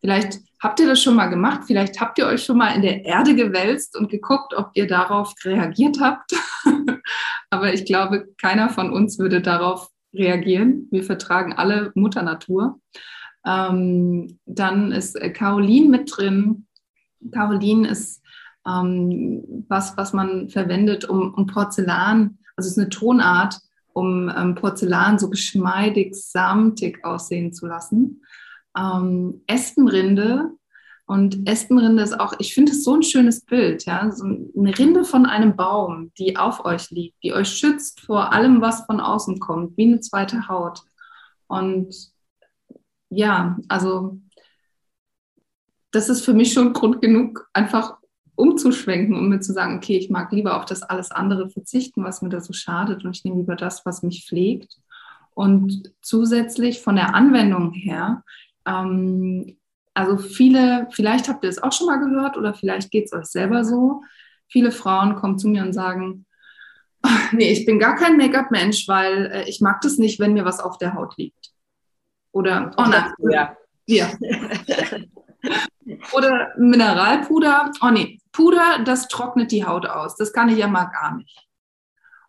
[0.00, 3.04] Vielleicht habt ihr das schon mal gemacht, vielleicht habt ihr euch schon mal in der
[3.04, 6.32] Erde gewälzt und geguckt, ob ihr darauf reagiert habt.
[7.50, 10.88] Aber ich glaube, keiner von uns würde darauf reagieren.
[10.90, 12.80] Wir vertragen alle Mutter Natur.
[13.46, 16.66] Ähm, dann ist Kaolin mit drin.
[17.32, 18.22] Kaolin ist
[18.66, 23.60] ähm, was, was man verwendet, um, um Porzellan, also es ist eine Tonart,
[23.92, 28.22] um ähm, Porzellan so geschmeidig, samtig aussehen zu lassen
[28.76, 30.52] ähm, Espenrinde.
[31.06, 35.04] Und Espenrinde ist auch, ich finde es so ein schönes Bild, ja, so eine Rinde
[35.04, 39.38] von einem Baum, die auf euch liegt, die euch schützt vor allem, was von außen
[39.38, 40.80] kommt, wie eine zweite Haut.
[41.46, 41.94] Und
[43.08, 44.18] ja, also
[45.92, 47.98] das ist für mich schon Grund genug, einfach
[48.34, 52.04] umzuschwenken und um mir zu sagen, okay, ich mag lieber auf das alles andere verzichten,
[52.04, 54.76] was mir da so schadet und ich nehme lieber das, was mich pflegt.
[55.34, 58.24] Und zusätzlich von der Anwendung her
[58.66, 59.56] ähm,
[59.94, 63.24] also viele, vielleicht habt ihr es auch schon mal gehört oder vielleicht geht es euch
[63.24, 64.02] selber so.
[64.48, 66.26] Viele Frauen kommen zu mir und sagen,
[67.32, 70.60] nee, ich bin gar kein Make-up-Mensch, weil äh, ich mag das nicht, wenn mir was
[70.60, 71.52] auf der Haut liegt.
[72.32, 73.56] Oder, oh nein, ja.
[73.86, 74.10] ja.
[76.12, 80.16] Oder Mineralpuder, oh nee, Puder, das trocknet die Haut aus.
[80.16, 81.46] Das kann ich ja mal gar nicht.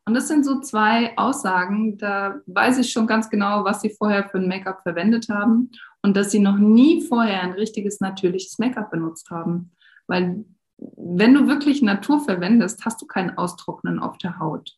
[0.06, 4.30] Und das sind so zwei Aussagen, da weiß ich schon ganz genau, was sie vorher
[4.30, 5.70] für ein Make-up verwendet haben
[6.08, 9.72] und dass sie noch nie vorher ein richtiges natürliches Make-up benutzt haben.
[10.08, 10.46] Weil
[10.78, 14.72] wenn du wirklich Natur verwendest, hast du kein Austrocknen auf der Haut.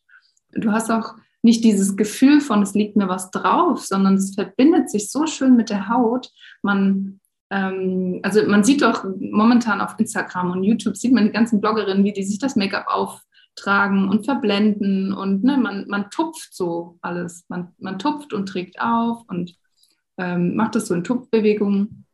[0.52, 4.90] Du hast auch nicht dieses Gefühl von, es liegt mir was drauf, sondern es verbindet
[4.90, 6.30] sich so schön mit der Haut.
[6.62, 11.60] Man, ähm, also man sieht doch momentan auf Instagram und YouTube, sieht man die ganzen
[11.60, 13.22] Bloggerinnen, wie die sich das Make-up auf
[13.54, 17.44] tragen und verblenden und ne, man, man tupft so alles.
[17.48, 19.54] Man, man tupft und trägt auf und
[20.20, 22.04] ähm, macht das so in Tupfbewegungen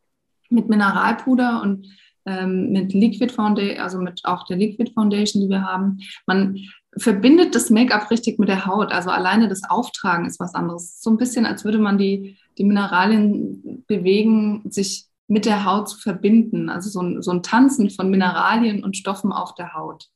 [0.48, 1.88] mit Mineralpuder und
[2.24, 5.98] ähm, mit Liquid Foundation, also mit auch der Liquid Foundation, die wir haben.
[6.26, 6.58] Man
[6.96, 8.92] verbindet das Make-up richtig mit der Haut.
[8.92, 11.02] Also alleine das Auftragen ist was anderes.
[11.02, 15.98] So ein bisschen, als würde man die, die Mineralien bewegen, sich mit der Haut zu
[15.98, 16.68] verbinden.
[16.68, 20.08] Also so ein, so ein Tanzen von Mineralien und Stoffen auf der Haut.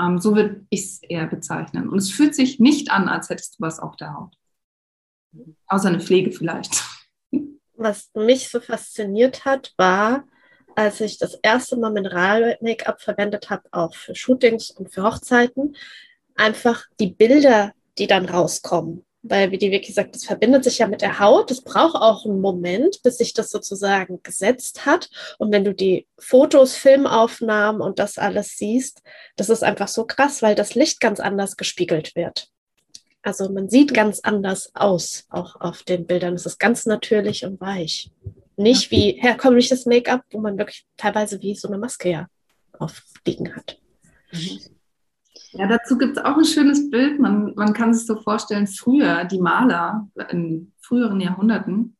[0.00, 1.88] Ähm, so würde ich es eher bezeichnen.
[1.88, 4.36] Und es fühlt sich nicht an, als hättest du was auf der Haut.
[5.66, 6.84] Außer eine Pflege vielleicht.
[7.82, 10.24] Was mich so fasziniert hat, war,
[10.76, 15.74] als ich das erste Mal Mineral-Make-up verwendet habe, auch für Shootings und für Hochzeiten,
[16.36, 19.06] einfach die Bilder, die dann rauskommen.
[19.22, 21.50] Weil, wie die Vicky sagt, das verbindet sich ja mit der Haut.
[21.50, 25.08] Es braucht auch einen Moment, bis sich das sozusagen gesetzt hat.
[25.38, 29.00] Und wenn du die Fotos, Filmaufnahmen und das alles siehst,
[29.36, 32.50] das ist einfach so krass, weil das Licht ganz anders gespiegelt wird.
[33.22, 36.34] Also man sieht ganz anders aus, auch auf den Bildern.
[36.34, 38.10] Es ist ganz natürlich und weich.
[38.56, 42.26] Nicht wie herkömmliches Make-up, wo man wirklich teilweise wie so eine Maske ja
[42.78, 43.78] aufliegen hat.
[44.32, 44.60] Mhm.
[45.52, 47.18] Ja, dazu gibt es auch ein schönes Bild.
[47.18, 51.96] Man, man kann sich so vorstellen, früher, die Maler in früheren Jahrhunderten,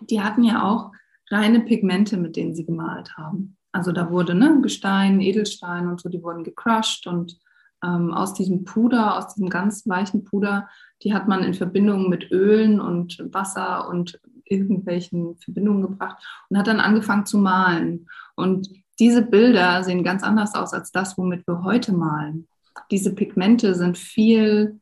[0.00, 0.92] die hatten ja auch
[1.30, 3.56] reine Pigmente, mit denen sie gemalt haben.
[3.72, 7.38] Also da wurde ne, Gestein, Edelstein und so, die wurden gecrushed und
[7.84, 10.68] ähm, aus diesem Puder, aus diesem ganz weichen Puder,
[11.02, 16.66] die hat man in Verbindung mit Ölen und Wasser und irgendwelchen Verbindungen gebracht und hat
[16.66, 18.06] dann angefangen zu malen.
[18.36, 18.68] Und
[18.98, 22.48] diese Bilder sehen ganz anders aus als das, womit wir heute malen.
[22.90, 24.80] Diese Pigmente sind viel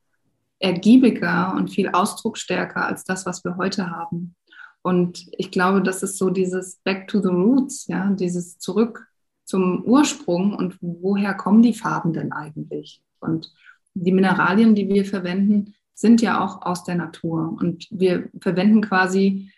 [0.58, 4.34] ergiebiger und viel ausdrucksstärker als das, was wir heute haben.
[4.82, 9.11] Und ich glaube, das ist so dieses Back to the Roots, ja, dieses Zurück
[9.52, 13.02] zum Ursprung und woher kommen die Farben denn eigentlich?
[13.20, 13.52] Und
[13.92, 17.54] die Mineralien, die wir verwenden, sind ja auch aus der Natur.
[17.60, 19.50] Und wir verwenden quasi,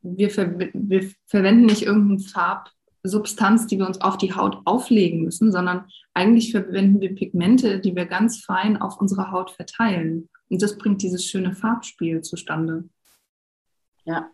[0.00, 5.52] wir, ver wir verwenden nicht irgendeine Farbsubstanz, die wir uns auf die Haut auflegen müssen,
[5.52, 10.30] sondern eigentlich verwenden wir Pigmente, die wir ganz fein auf unsere Haut verteilen.
[10.48, 12.88] Und das bringt dieses schöne Farbspiel zustande.
[14.06, 14.30] Ja,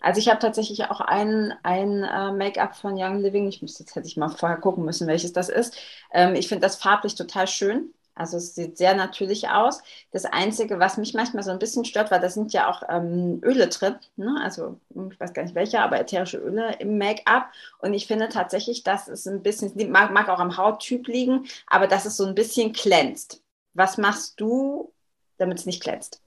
[0.00, 3.48] also ich habe tatsächlich auch ein, ein äh, Make-up von Young Living.
[3.48, 5.76] Ich müsste jetzt hätte ich mal vorher gucken müssen, welches das ist.
[6.12, 7.92] Ähm, ich finde das farblich total schön.
[8.18, 9.80] Also es sieht sehr natürlich aus.
[10.10, 13.40] Das Einzige, was mich manchmal so ein bisschen stört, weil da sind ja auch ähm,
[13.44, 14.40] Öle drin, ne?
[14.42, 17.52] also ich weiß gar nicht welche, aber ätherische Öle im Make-up.
[17.78, 21.86] Und ich finde tatsächlich, dass es ein bisschen, mag, mag auch am Hauttyp liegen, aber
[21.86, 23.40] dass es so ein bisschen glänzt.
[23.74, 24.92] Was machst du,
[25.36, 26.20] damit es nicht glänzt?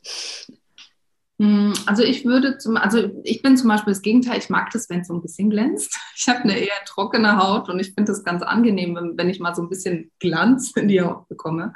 [1.41, 4.88] Hm, also ich würde zum, also ich bin zum Beispiel das Gegenteil, ich mag das,
[4.91, 5.97] wenn es so ein bisschen glänzt.
[6.15, 9.39] Ich habe eine eher trockene Haut und ich finde das ganz angenehm, wenn, wenn, ich
[9.39, 11.73] mal so ein bisschen Glanz in die Haut bekomme.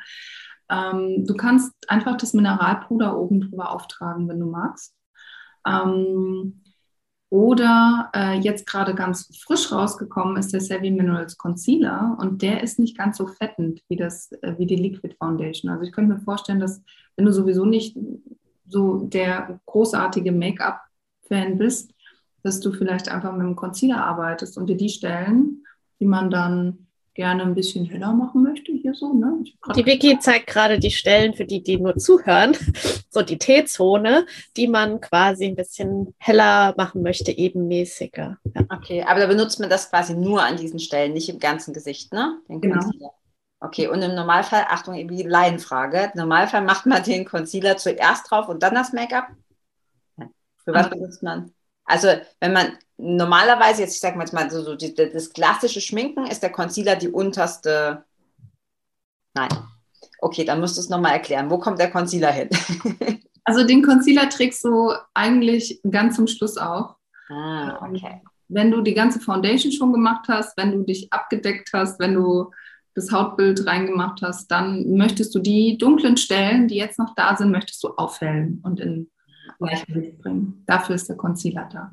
[0.70, 4.94] Ähm, du kannst einfach das Mineralpuder oben drüber auftragen, wenn du magst.
[5.66, 6.62] Ähm,
[7.32, 12.78] oder äh, jetzt gerade ganz frisch rausgekommen ist der Savvy Minerals Concealer und der ist
[12.78, 15.72] nicht ganz so fettend wie, das, äh, wie die Liquid Foundation.
[15.72, 16.84] Also ich könnte mir vorstellen, dass
[17.16, 17.98] wenn du sowieso nicht
[18.68, 21.92] so der großartige Make-up-Fan bist,
[22.44, 25.64] dass du vielleicht einfach mit einem Concealer arbeitest und dir die Stellen,
[26.00, 29.14] die man dann gerne ein bisschen heller machen möchte, hier so.
[29.14, 29.44] Ne?
[29.76, 32.56] Die Vicky zeigt gerade die Stellen für die, die nur zuhören,
[33.10, 34.26] so die T-Zone,
[34.58, 38.38] die man quasi ein bisschen heller machen möchte, ebenmäßiger.
[38.54, 38.62] Ja.
[38.70, 42.14] Okay, aber da benutzt man das quasi nur an diesen Stellen, nicht im ganzen Gesicht,
[42.14, 42.38] ne?
[42.50, 42.82] Den genau.
[42.82, 43.12] Concealer.
[43.60, 48.48] Okay, und im Normalfall, Achtung, wie Laienfrage, im Normalfall macht man den Concealer zuerst drauf
[48.50, 49.28] und dann das Make-up?
[50.66, 51.54] Für was benutzt man?
[51.86, 55.80] Also, wenn man normalerweise, jetzt ich sage mal jetzt mal so, so die, das klassische
[55.80, 58.04] Schminken, ist der Concealer die unterste.
[59.36, 59.50] Nein.
[60.20, 61.50] Okay, dann musst du es nochmal erklären.
[61.50, 62.50] Wo kommt der Concealer hin?
[63.44, 66.96] also, den Concealer trägst du eigentlich ganz zum Schluss auch.
[67.30, 68.22] Ah, okay.
[68.48, 72.52] Wenn du die ganze Foundation schon gemacht hast, wenn du dich abgedeckt hast, wenn du
[72.96, 77.52] das Hautbild reingemacht hast, dann möchtest du die dunklen Stellen, die jetzt noch da sind,
[77.52, 79.12] möchtest du aufhellen und in
[79.60, 80.64] Gleichgewicht bringen.
[80.66, 81.92] Dafür ist der Concealer da.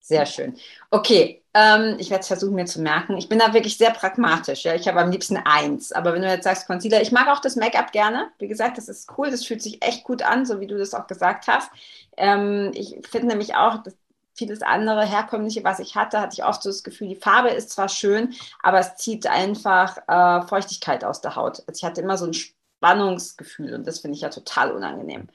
[0.00, 0.54] Sehr schön.
[0.90, 3.18] Okay, ähm, ich werde es versuchen, mir zu merken.
[3.18, 4.64] Ich bin da wirklich sehr pragmatisch.
[4.64, 4.74] Ja?
[4.74, 5.92] Ich habe am liebsten eins.
[5.92, 8.28] Aber wenn du jetzt sagst Concealer, ich mag auch das Make-up gerne.
[8.38, 9.30] Wie gesagt, das ist cool.
[9.30, 11.70] Das fühlt sich echt gut an, so wie du das auch gesagt hast.
[12.16, 13.94] Ähm, ich finde nämlich auch, das,
[14.38, 17.70] vieles andere herkömmliche, was ich hatte, hatte ich oft so das Gefühl, die Farbe ist
[17.70, 21.62] zwar schön, aber es zieht einfach äh, Feuchtigkeit aus der Haut.
[21.66, 25.28] Also ich hatte immer so ein Spannungsgefühl und das finde ich ja total unangenehm.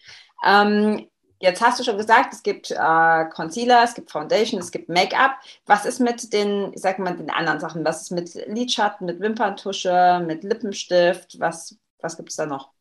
[0.45, 1.07] Ähm,
[1.39, 5.35] jetzt hast du schon gesagt, es gibt äh, Concealer, es gibt Foundation, es gibt Make-up.
[5.65, 7.85] Was ist mit den, ich sag mal, den anderen Sachen?
[7.85, 11.39] Was ist mit Lidschatten, mit Wimperntusche, mit Lippenstift?
[11.39, 12.71] Was, was gibt es da noch?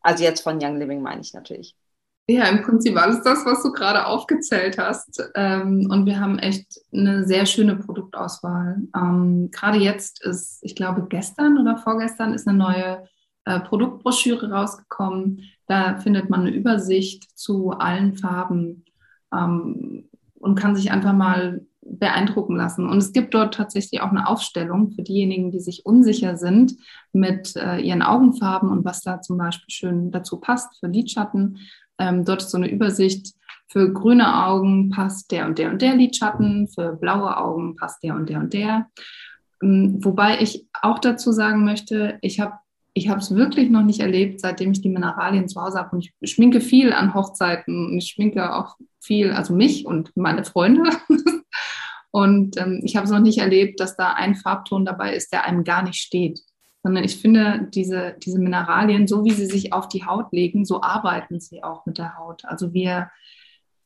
[0.00, 1.74] Also jetzt von Young Living meine ich natürlich.
[2.26, 5.22] Ja, im Prinzip alles das, was du gerade aufgezählt hast.
[5.34, 8.78] Ähm, und wir haben echt eine sehr schöne Produktauswahl.
[8.96, 13.04] Ähm, gerade jetzt ist, ich glaube, gestern oder vorgestern ist eine neue
[13.44, 15.42] äh, Produktbroschüre rausgekommen.
[15.66, 18.86] Da findet man eine Übersicht zu allen Farben
[19.30, 20.08] ähm,
[20.38, 22.88] und kann sich einfach mal beeindrucken lassen.
[22.88, 26.74] Und es gibt dort tatsächlich auch eine Aufstellung für diejenigen, die sich unsicher sind
[27.12, 31.58] mit äh, ihren Augenfarben und was da zum Beispiel schön dazu passt für Lidschatten.
[31.98, 33.34] Ähm, dort ist so eine Übersicht.
[33.68, 38.14] Für grüne Augen passt der und der und der Lidschatten, für blaue Augen passt der
[38.14, 38.86] und der und der.
[39.62, 42.54] Ähm, wobei ich auch dazu sagen möchte, ich habe
[42.96, 45.96] ich habe es wirklich noch nicht erlebt, seitdem ich die Mineralien zu Hause habe.
[45.96, 50.44] Und ich schminke viel an Hochzeiten und ich schminke auch viel, also mich und meine
[50.44, 50.90] Freunde.
[52.12, 55.44] und ähm, ich habe es noch nicht erlebt, dass da ein Farbton dabei ist, der
[55.44, 56.40] einem gar nicht steht.
[56.84, 60.82] Sondern ich finde, diese, diese Mineralien, so wie sie sich auf die Haut legen, so
[60.82, 62.44] arbeiten sie auch mit der Haut.
[62.44, 63.10] Also wir,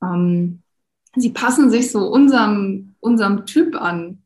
[0.02, 0.62] ähm,
[1.16, 4.22] sie passen sich so unserem, unserem Typ an.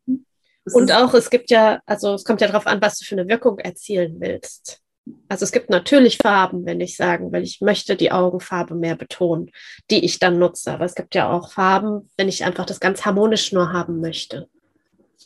[0.65, 3.15] Das und auch, es gibt ja, also es kommt ja darauf an, was du für
[3.15, 4.81] eine Wirkung erzielen willst.
[5.29, 9.51] Also es gibt natürlich Farben, wenn ich sagen will, ich möchte die Augenfarbe mehr betonen,
[9.91, 10.73] die ich dann nutze.
[10.73, 14.49] Aber es gibt ja auch Farben, wenn ich einfach das ganz harmonisch nur haben möchte.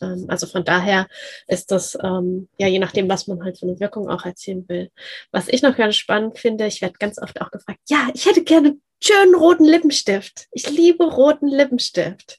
[0.03, 1.09] Ähm, also von daher
[1.47, 4.91] ist das, ähm, ja, je nachdem, was man halt für eine Wirkung auch erzielen will.
[5.31, 8.45] Was ich noch ganz spannend finde, ich werde ganz oft auch gefragt, ja, ich hätte
[8.45, 10.47] gerne einen schönen roten Lippenstift.
[10.53, 12.39] Ich liebe roten Lippenstift.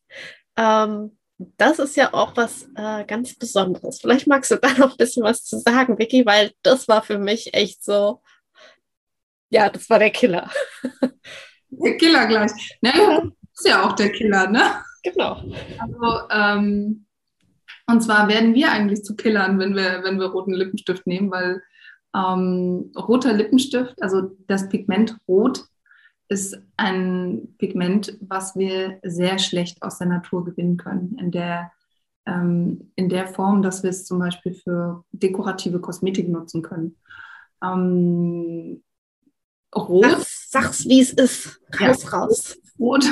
[0.56, 1.18] Ähm,
[1.58, 4.00] das ist ja auch was äh, ganz Besonderes.
[4.02, 7.20] Vielleicht magst du da noch ein bisschen was zu sagen, Vicky, weil das war für
[7.20, 8.22] mich echt so,
[9.50, 10.50] ja, das war der Killer.
[11.70, 12.52] Der Killer gleich.
[12.82, 12.94] Ne?
[12.96, 13.24] Ja.
[13.54, 14.84] Ist ja auch der Killer, ne?
[15.04, 15.42] Genau.
[15.80, 17.07] Also, ähm,
[17.88, 21.62] und zwar werden wir eigentlich zu Killern, wenn wir, wenn wir roten Lippenstift nehmen, weil
[22.16, 25.66] ähm, roter Lippenstift, also das Pigment Rot,
[26.30, 31.18] ist ein Pigment, was wir sehr schlecht aus der Natur gewinnen können.
[31.18, 31.72] In der,
[32.26, 36.98] ähm, in der Form, dass wir es zum Beispiel für dekorative Kosmetik nutzen können.
[37.64, 38.84] Ähm,
[39.74, 40.04] Rot.
[40.04, 41.62] Sag's, sag's, wie es ist.
[41.80, 42.58] Raus, ja, raus.
[42.80, 43.06] Rot,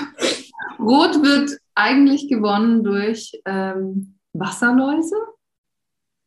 [0.80, 5.16] Rot wird eigentlich gewonnen durch ähm, Wasserläuse.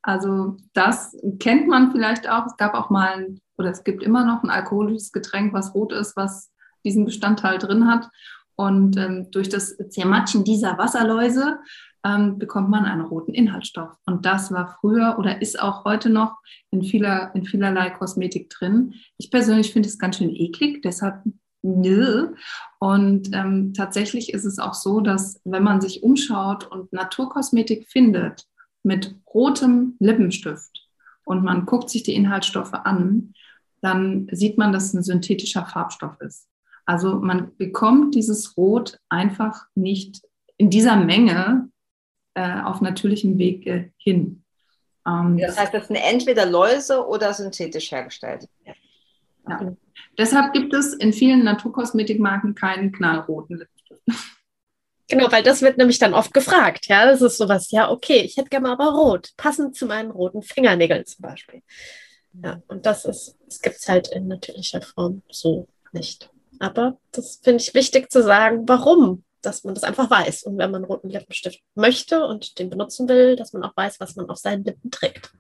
[0.03, 2.47] Also das kennt man vielleicht auch.
[2.47, 5.93] Es gab auch mal ein, oder es gibt immer noch ein alkoholisches Getränk, was rot
[5.93, 6.51] ist, was
[6.85, 8.09] diesen Bestandteil drin hat.
[8.55, 11.59] Und ähm, durch das Zermatschen dieser Wasserläuse
[12.05, 13.97] ähm, bekommt man einen roten Inhaltsstoff.
[14.07, 16.37] Und das war früher oder ist auch heute noch
[16.71, 18.95] in, vieler, in vielerlei Kosmetik drin.
[19.17, 21.23] Ich persönlich finde es ganz schön eklig, deshalb
[21.63, 22.35] nö.
[22.79, 28.47] Und ähm, tatsächlich ist es auch so, dass wenn man sich umschaut und Naturkosmetik findet
[28.83, 30.87] mit rotem Lippenstift
[31.25, 33.35] und man guckt sich die Inhaltsstoffe an,
[33.81, 36.49] dann sieht man, dass es ein synthetischer Farbstoff ist.
[36.85, 40.23] Also man bekommt dieses Rot einfach nicht
[40.57, 41.69] in dieser Menge
[42.35, 44.43] äh, auf natürlichem Weg äh, hin.
[45.07, 48.49] Ähm, das heißt, das sind entweder Läuse oder synthetisch hergestellt.
[48.65, 48.75] Ja.
[49.49, 49.77] Ja.
[50.17, 54.03] Deshalb gibt es in vielen Naturkosmetikmarken keinen knallroten Lippenstift.
[55.09, 56.87] Genau, weil das wird nämlich dann oft gefragt.
[56.87, 60.43] Ja, das ist sowas, ja, okay, ich hätte gerne aber rot, passend zu meinen roten
[60.43, 61.63] Fingernägeln zum Beispiel.
[62.45, 66.31] Ja, und das ist, es gibt es halt in natürlicher Form so nicht.
[66.59, 70.43] Aber das finde ich wichtig zu sagen, warum, dass man das einfach weiß.
[70.43, 74.17] Und wenn man roten Lippenstift möchte und den benutzen will, dass man auch weiß, was
[74.17, 75.33] man auf seinen Lippen trägt.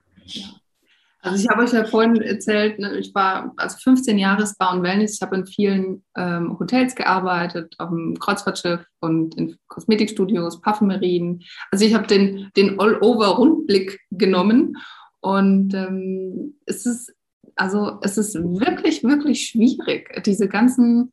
[1.21, 4.83] Also ich habe euch ja vorhin erzählt, ne, ich war also 15 Jahre Spa und
[4.83, 5.15] Wellness.
[5.15, 11.43] Ich habe in vielen ähm, Hotels gearbeitet, auf dem Kreuzfahrtschiff und in Kosmetikstudios, Parfümerien.
[11.73, 14.77] Also ich habe den, den All-Over-Rundblick genommen
[15.21, 17.13] und ähm, es ist
[17.59, 21.13] also es ist wirklich, wirklich schwierig, diese ganzen,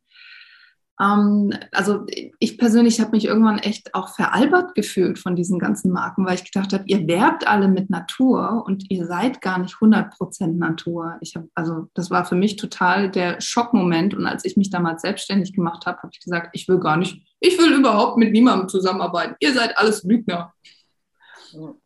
[1.00, 2.06] ähm, also
[2.38, 6.50] ich persönlich habe mich irgendwann echt auch veralbert gefühlt von diesen ganzen Marken, weil ich
[6.50, 11.18] gedacht habe, ihr werbt alle mit Natur und ihr seid gar nicht 100% Natur.
[11.20, 15.02] Ich habe, also das war für mich total der Schockmoment und als ich mich damals
[15.02, 18.68] selbstständig gemacht habe, habe ich gesagt, ich will gar nicht, ich will überhaupt mit niemandem
[18.68, 19.36] zusammenarbeiten.
[19.40, 20.54] Ihr seid alles Lügner.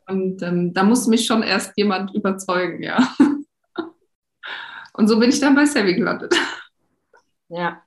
[0.06, 3.14] Und ähm, da muss mich schon erst jemand überzeugen, ja.
[4.92, 6.34] Und so bin ich dann bei Savvy gelandet.
[7.48, 7.82] Ja.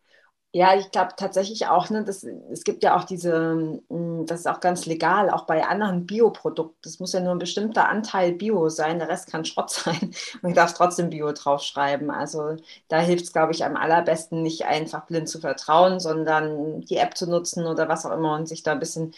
[0.56, 4.48] Ja, ich glaube tatsächlich auch, ne, das, es gibt ja auch diese, hm, das ist
[4.48, 6.78] auch ganz legal, auch bei anderen Bioprodukten.
[6.88, 10.14] Es muss ja nur ein bestimmter Anteil Bio sein, der Rest kann Schrott sein.
[10.48, 12.12] Ich darf trotzdem Bio draufschreiben.
[12.12, 16.98] Also da hilft es, glaube ich, am allerbesten, nicht einfach blind zu vertrauen, sondern die
[16.98, 19.14] App zu nutzen oder was auch immer und sich da ein bisschen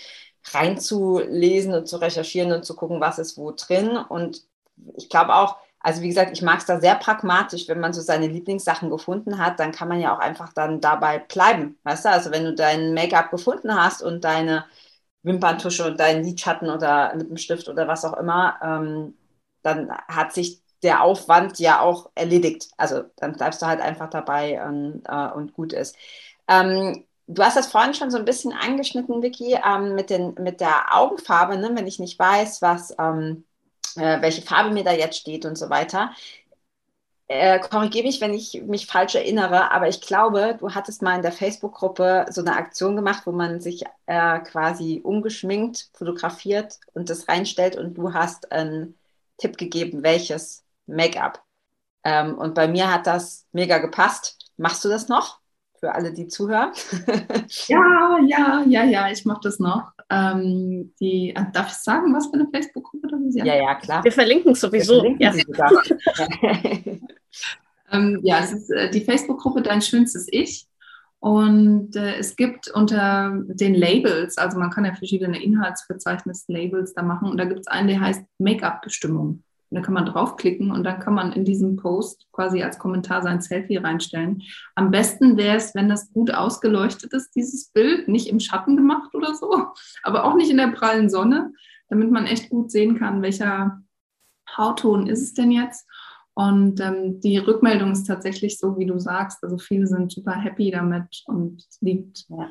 [0.53, 3.97] reinzulesen und zu recherchieren und zu gucken, was ist wo drin.
[3.97, 4.43] Und
[4.95, 8.01] ich glaube auch, Also wie gesagt, ich mag es da sehr pragmatisch, wenn man so
[8.01, 11.77] seine Lieblingssachen gefunden hat, dann kann man ja auch einfach dann dabei bleiben.
[11.83, 14.65] Weißt du, also wenn du dein Make-up gefunden hast und deine
[15.21, 19.15] Wimperntusche und deinen Lidschatten oder Lippenstift oder was auch immer, ähm,
[19.61, 22.69] dann hat sich der Aufwand ja auch erledigt.
[22.77, 25.95] Also dann bleibst du halt einfach dabei und, äh, und gut ist.
[26.47, 30.61] Ähm, du hast das vorhin schon so ein bisschen angeschnitten, Vicky, ähm, mit, den, mit
[30.61, 31.71] der Augenfarbe, ne?
[31.75, 33.45] wenn ich nicht weiß, was ähm,
[33.97, 36.11] äh, welche Farbe mir da jetzt steht und so weiter.
[37.27, 41.23] Äh, Korrigiere mich, wenn ich mich falsch erinnere, aber ich glaube, du hattest mal in
[41.23, 47.27] der Facebook-Gruppe so eine Aktion gemacht, wo man sich äh, quasi ungeschminkt fotografiert und das
[47.27, 48.95] reinstellt und du hast einen
[49.37, 51.43] Tipp gegeben, welches Make-up.
[52.03, 54.37] Ähm, und bei mir hat das mega gepasst.
[54.57, 55.39] Machst du das noch?
[55.79, 56.71] Für alle, die zuhören.
[57.67, 59.91] ja, ja, ja, ja, ich mache das noch.
[60.09, 63.37] Ähm, die, äh, darf ich sagen, was für eine Facebook-Gruppe das ist?
[63.37, 64.03] Ja, ja, ja, klar.
[64.03, 65.03] Wir verlinken sowieso.
[65.03, 66.97] Wir verlinken ja.
[67.91, 70.67] ähm, ja, es ist äh, die Facebook-Gruppe Dein schönstes Ich.
[71.19, 77.29] Und äh, es gibt unter den Labels, also man kann ja verschiedene Inhaltsverzeichnis-Labels da machen.
[77.31, 79.43] Und da gibt es einen, der heißt Make-up-Bestimmung.
[79.71, 83.41] Da kann man draufklicken und dann kann man in diesem Post quasi als Kommentar sein
[83.41, 84.43] Selfie reinstellen.
[84.75, 89.13] Am besten wäre es, wenn das gut ausgeleuchtet ist, dieses Bild, nicht im Schatten gemacht
[89.15, 89.67] oder so,
[90.03, 91.51] aber auch nicht in der prallen Sonne,
[91.89, 93.81] damit man echt gut sehen kann, welcher
[94.55, 95.87] Hautton ist es denn jetzt.
[96.33, 99.41] Und ähm, die Rückmeldung ist tatsächlich so, wie du sagst.
[99.43, 102.49] Also viele sind super happy damit und es liegt ja.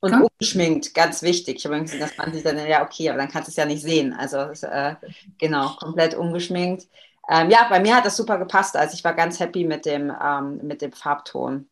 [0.00, 0.20] Und ja.
[0.20, 1.56] ungeschminkt, ganz wichtig.
[1.56, 3.64] Ich habe gesehen, dass man sich dann, ja, okay, aber dann kannst du es ja
[3.64, 4.12] nicht sehen.
[4.12, 4.94] Also, äh,
[5.38, 6.86] genau, komplett ungeschminkt.
[7.28, 8.76] Ähm, ja, bei mir hat das super gepasst.
[8.76, 11.68] Also, ich war ganz happy mit dem, ähm, mit dem Farbton.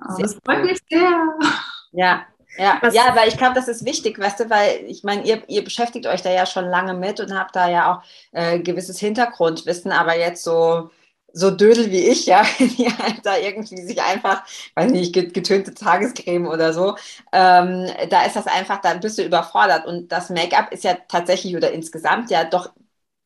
[0.00, 1.38] Oh, das freut mich sehr.
[1.92, 5.42] Ja, ja, ja, weil ich glaube, das ist wichtig, weißt du, weil ich meine, ihr,
[5.48, 8.02] ihr beschäftigt euch da ja schon lange mit und habt da ja auch
[8.32, 10.90] äh, gewisses Hintergrundwissen, aber jetzt so
[11.32, 16.46] so Dödel wie ich, ja, die halt da irgendwie sich einfach, weiß nicht, getönte Tagescreme
[16.48, 16.96] oder so,
[17.32, 19.86] ähm, da ist das einfach, dann bist du überfordert.
[19.86, 22.70] Und das Make-up ist ja tatsächlich oder insgesamt ja doch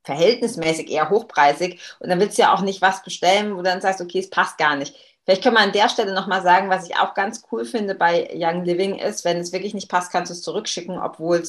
[0.04, 1.80] verhältnismäßig eher hochpreisig.
[2.00, 4.30] Und dann willst du ja auch nicht was bestellen, wo du dann sagst, okay, es
[4.30, 4.94] passt gar nicht.
[5.24, 8.28] Vielleicht können wir an der Stelle nochmal sagen, was ich auch ganz cool finde bei
[8.34, 11.40] Young Living ist, wenn es wirklich nicht passt, kannst du es zurückschicken, obwohl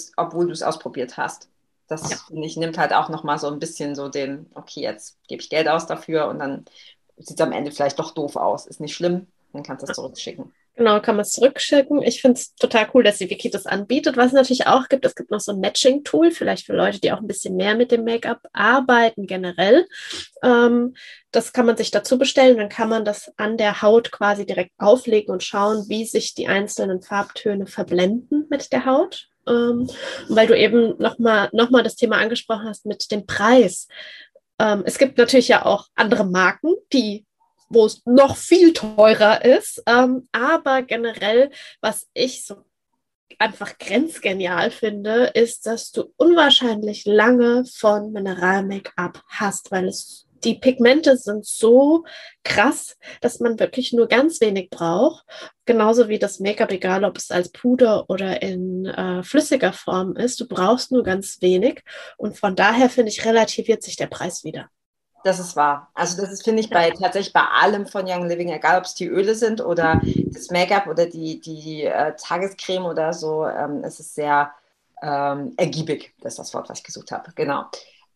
[0.47, 1.49] du es ausprobiert hast.
[1.87, 2.17] Das ja.
[2.27, 5.49] finde ich nimmt halt auch nochmal so ein bisschen so den, okay, jetzt gebe ich
[5.49, 6.65] Geld aus dafür und dann
[7.17, 8.65] sieht es am Ende vielleicht doch doof aus.
[8.65, 10.53] Ist nicht schlimm, dann kannst du es zurückschicken.
[10.75, 12.01] Genau, kann man es zurückschicken.
[12.01, 14.17] Ich finde es total cool, dass die Wiki das anbietet.
[14.17, 17.11] Was es natürlich auch gibt, es gibt noch so ein Matching-Tool, vielleicht für Leute, die
[17.11, 19.85] auch ein bisschen mehr mit dem Make-up arbeiten generell.
[20.41, 20.95] Ähm,
[21.31, 24.71] das kann man sich dazu bestellen, dann kann man das an der Haut quasi direkt
[24.79, 29.29] auflegen und schauen, wie sich die einzelnen Farbtöne verblenden mit der Haut.
[29.47, 29.89] Ähm,
[30.29, 33.87] weil du eben nochmal noch mal das Thema angesprochen hast mit dem Preis.
[34.59, 37.25] Ähm, es gibt natürlich ja auch andere Marken, die
[37.73, 39.81] wo es noch viel teurer ist.
[39.87, 41.49] Ähm, aber generell,
[41.81, 42.57] was ich so
[43.39, 51.17] einfach grenzgenial finde, ist, dass du unwahrscheinlich lange von Mineral-Make-up hast, weil es die Pigmente
[51.17, 52.03] sind so
[52.43, 55.25] krass, dass man wirklich nur ganz wenig braucht.
[55.65, 60.39] Genauso wie das Make-up, egal ob es als Puder oder in äh, flüssiger Form ist.
[60.41, 61.83] Du brauchst nur ganz wenig.
[62.17, 64.69] Und von daher finde ich, relativiert sich der Preis wieder.
[65.23, 65.89] Das ist wahr.
[65.93, 68.93] Also das ist, finde ich, bei tatsächlich bei allem von Young Living, egal ob es
[68.93, 74.01] die Öle sind oder das Make-up oder die, die äh, Tagescreme oder so, ähm, es
[74.01, 74.51] ist sehr
[75.01, 76.13] ähm, ergiebig.
[76.19, 77.31] Das ist das Wort, was ich gesucht habe.
[77.35, 77.63] Genau.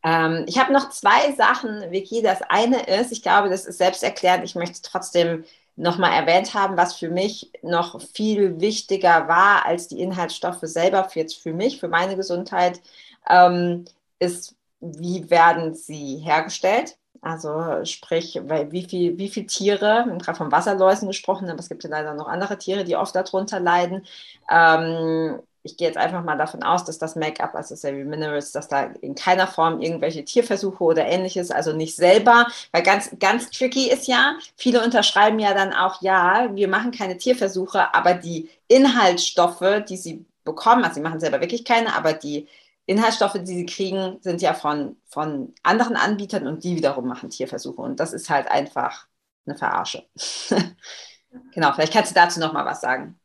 [0.04, 2.22] Ähm, ich habe noch zwei Sachen, Vicky.
[2.22, 4.44] Das eine ist, ich glaube, das ist selbsterklärend.
[4.44, 5.46] Ich möchte trotzdem
[5.78, 11.20] nochmal erwähnt haben, was für mich noch viel wichtiger war als die Inhaltsstoffe selber, für
[11.20, 12.82] jetzt für mich, für meine Gesundheit,
[13.30, 13.86] ähm,
[14.20, 16.98] ist, wie werden sie hergestellt?
[17.22, 21.70] Also sprich, wie viel, wie viel Tiere, wir haben gerade von Wasserläusen gesprochen, aber es
[21.70, 24.06] gibt ja leider noch andere Tiere, die oft darunter leiden.
[24.50, 28.70] Ähm, ich gehe jetzt einfach mal davon aus, dass das Make-up, also Savvy Minerals, dass
[28.70, 33.90] da in keiner Form irgendwelche Tierversuche oder ähnliches, also nicht selber, weil ganz, ganz tricky
[33.92, 39.84] ist ja, viele unterschreiben ja dann auch, ja, wir machen keine Tierversuche, aber die Inhaltsstoffe,
[39.88, 42.48] die sie bekommen, also sie machen selber wirklich keine, aber die
[42.86, 47.82] Inhaltsstoffe, die sie kriegen, sind ja von, von anderen Anbietern und die wiederum machen Tierversuche
[47.82, 49.08] und das ist halt einfach
[49.46, 50.06] eine Verarsche.
[51.54, 53.20] genau, vielleicht kannst du dazu noch mal was sagen.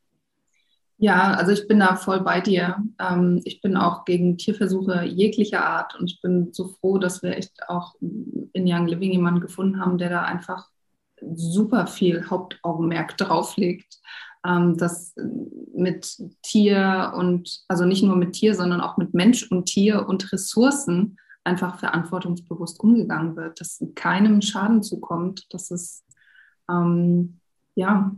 [1.03, 2.77] Ja, also ich bin da voll bei dir.
[3.01, 7.37] Ähm, ich bin auch gegen Tierversuche jeglicher Art und ich bin so froh, dass wir
[7.37, 10.69] echt auch in Young Living jemanden gefunden haben, der da einfach
[11.35, 13.99] super viel Hauptaugenmerk drauf legt,
[14.47, 15.13] ähm, dass
[15.75, 20.33] mit Tier und also nicht nur mit Tier, sondern auch mit Mensch und Tier und
[20.33, 26.05] Ressourcen einfach verantwortungsbewusst umgegangen wird, dass keinem Schaden zukommt, dass es
[26.71, 27.41] ähm,
[27.75, 28.15] ja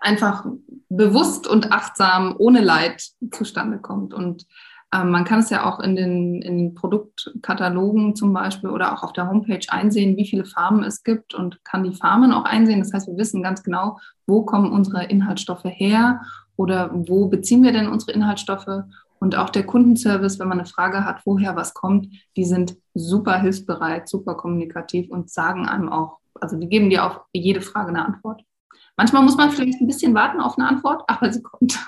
[0.00, 0.44] einfach
[0.88, 4.12] bewusst und achtsam ohne Leid zustande kommt.
[4.12, 4.46] Und
[4.92, 9.04] ähm, man kann es ja auch in den, in den Produktkatalogen zum Beispiel oder auch
[9.04, 12.80] auf der Homepage einsehen, wie viele Farben es gibt und kann die Farben auch einsehen.
[12.80, 16.22] Das heißt, wir wissen ganz genau, wo kommen unsere Inhaltsstoffe her
[16.56, 18.84] oder wo beziehen wir denn unsere Inhaltsstoffe.
[19.20, 23.38] Und auch der Kundenservice, wenn man eine Frage hat, woher was kommt, die sind super
[23.38, 28.04] hilfsbereit, super kommunikativ und sagen einem auch, also die geben dir auf jede Frage eine
[28.04, 28.42] Antwort.
[29.00, 31.78] Manchmal muss man vielleicht ein bisschen warten auf eine Antwort, aber sie kommt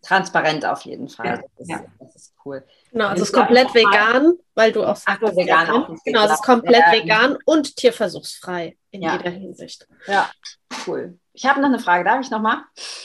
[0.00, 1.26] transparent auf jeden Fall.
[1.26, 1.84] Ja, das, ist, ja.
[1.98, 2.62] das ist cool.
[2.92, 6.34] Genau, also es ist komplett vegan, weil du auch sagst, Ach, vegan auch Genau, es
[6.34, 6.92] ist komplett ja.
[6.92, 9.16] vegan und tierversuchsfrei in ja.
[9.16, 9.88] jeder Hinsicht.
[10.06, 10.30] Ja,
[10.86, 11.18] cool.
[11.32, 12.62] Ich habe noch eine Frage, darf ich noch mal?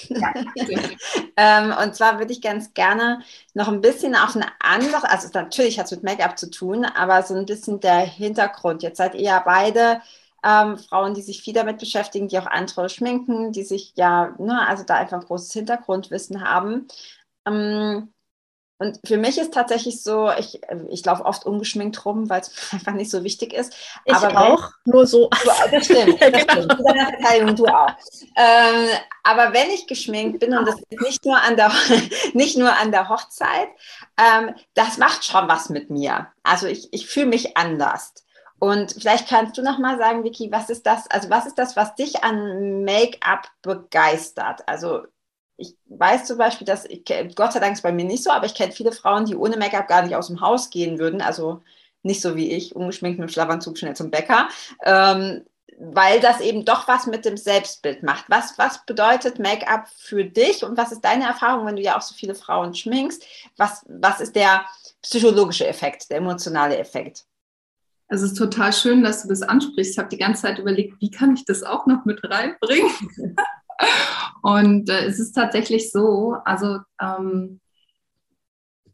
[0.09, 0.33] Ja,
[1.35, 3.23] ähm, und zwar würde ich ganz gerne
[3.55, 7.23] noch ein bisschen auf eine andere, also natürlich hat es mit Make-up zu tun, aber
[7.23, 8.83] so ein bisschen der Hintergrund.
[8.83, 9.99] Jetzt seid ihr ja beide
[10.43, 14.67] ähm, Frauen, die sich viel damit beschäftigen, die auch andere schminken, die sich ja, ne,
[14.67, 16.87] also da einfach ein großes Hintergrundwissen haben.
[17.45, 18.13] Ähm,
[18.81, 22.93] und für mich ist tatsächlich so, ich, ich laufe oft ungeschminkt rum, weil es einfach
[22.93, 23.75] nicht so wichtig ist.
[24.05, 25.29] Ich aber auch, wenn, nur so.
[25.69, 26.53] Das stimmt, das genau.
[26.53, 26.77] stimmt.
[26.77, 27.89] Zu deiner Verteidigung, du auch.
[28.35, 28.87] Ähm,
[29.21, 31.71] aber wenn ich geschminkt bin, und das ist nicht nur an der,
[32.33, 33.69] nicht nur an der Hochzeit,
[34.17, 36.29] ähm, das macht schon was mit mir.
[36.41, 38.15] Also ich, ich fühle mich anders.
[38.64, 41.09] Und vielleicht kannst du noch mal sagen, Vicky, was ist das?
[41.09, 44.62] Also was ist das, was dich an Make-up begeistert?
[44.68, 45.01] Also
[45.57, 47.03] ich weiß zum Beispiel, dass ich,
[47.36, 49.57] Gott sei Dank ist bei mir nicht so, aber ich kenne viele Frauen, die ohne
[49.57, 51.24] Make-up gar nicht aus dem Haus gehen würden.
[51.24, 51.64] Also
[52.03, 54.47] nicht so wie ich, ungeschminkt mit dem Schlafanzug schnell zum Bäcker.
[54.84, 55.43] Ähm,
[55.80, 58.26] weil das eben doch was mit dem Selbstbild macht.
[58.28, 62.03] Was, was bedeutet Make-up für dich und was ist deine Erfahrung, wenn du ja auch
[62.03, 63.26] so viele Frauen schminkst?
[63.57, 64.68] Was, was ist der
[65.01, 67.26] psychologische Effekt, der emotionale Effekt?
[68.12, 69.93] Also es ist total schön, dass du das ansprichst.
[69.93, 72.91] Ich habe die ganze Zeit überlegt, wie kann ich das auch noch mit reinbringen?
[74.41, 77.62] Und äh, es ist tatsächlich so, also ähm,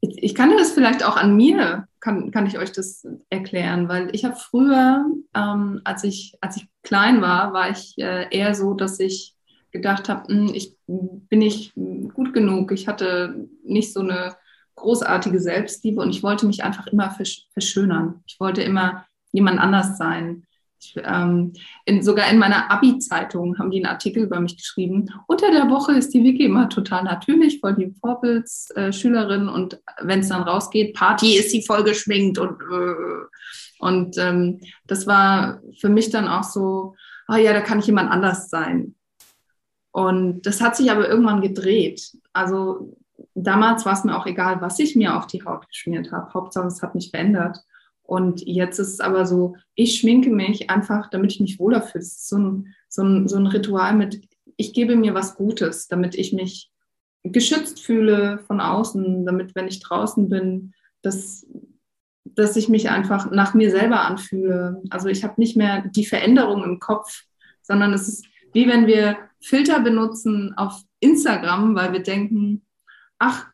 [0.01, 3.89] ich, ich, kann dir das vielleicht auch an mir, kann, kann ich euch das erklären,
[3.89, 5.03] weil ich habe früher,
[5.34, 9.34] ähm, als, ich, als ich klein war, war ich äh, eher so, dass ich
[9.72, 11.74] gedacht habe, hm, ich bin nicht
[12.13, 14.36] gut genug, ich hatte nicht so eine
[14.76, 17.15] großartige Selbstliebe und ich wollte mich einfach immer
[17.53, 18.22] verschönern.
[18.28, 19.06] Ich wollte immer
[19.38, 20.43] jemand anders sein.
[20.79, 21.53] Ich, ähm,
[21.85, 25.09] in, sogar in meiner Abi-Zeitung haben die einen Artikel über mich geschrieben.
[25.27, 29.47] Unter der Woche ist die Wiki immer total natürlich, voll die Vorbildsschülerin.
[29.47, 32.38] Äh, und wenn es dann rausgeht, Party ist sie voll geschminkt.
[32.38, 33.25] Und, äh,
[33.79, 36.95] und ähm, das war für mich dann auch so,
[37.27, 38.95] oh ja, da kann ich jemand anders sein.
[39.91, 42.11] Und das hat sich aber irgendwann gedreht.
[42.33, 42.95] Also
[43.33, 46.31] damals war es mir auch egal, was ich mir auf die Haut geschmiert habe.
[46.33, 47.57] Hauptsache, es hat mich verändert.
[48.07, 52.01] Und jetzt ist es aber so, ich schminke mich einfach, damit ich mich wohler fühle.
[52.01, 54.21] Es ist so ein, so, ein, so ein Ritual mit,
[54.55, 56.71] ich gebe mir was Gutes, damit ich mich
[57.23, 61.45] geschützt fühle von außen, damit, wenn ich draußen bin, dass,
[62.23, 64.81] dass ich mich einfach nach mir selber anfühle.
[64.89, 67.23] Also ich habe nicht mehr die Veränderung im Kopf,
[67.61, 72.65] sondern es ist wie wenn wir Filter benutzen auf Instagram, weil wir denken,
[73.19, 73.45] ach,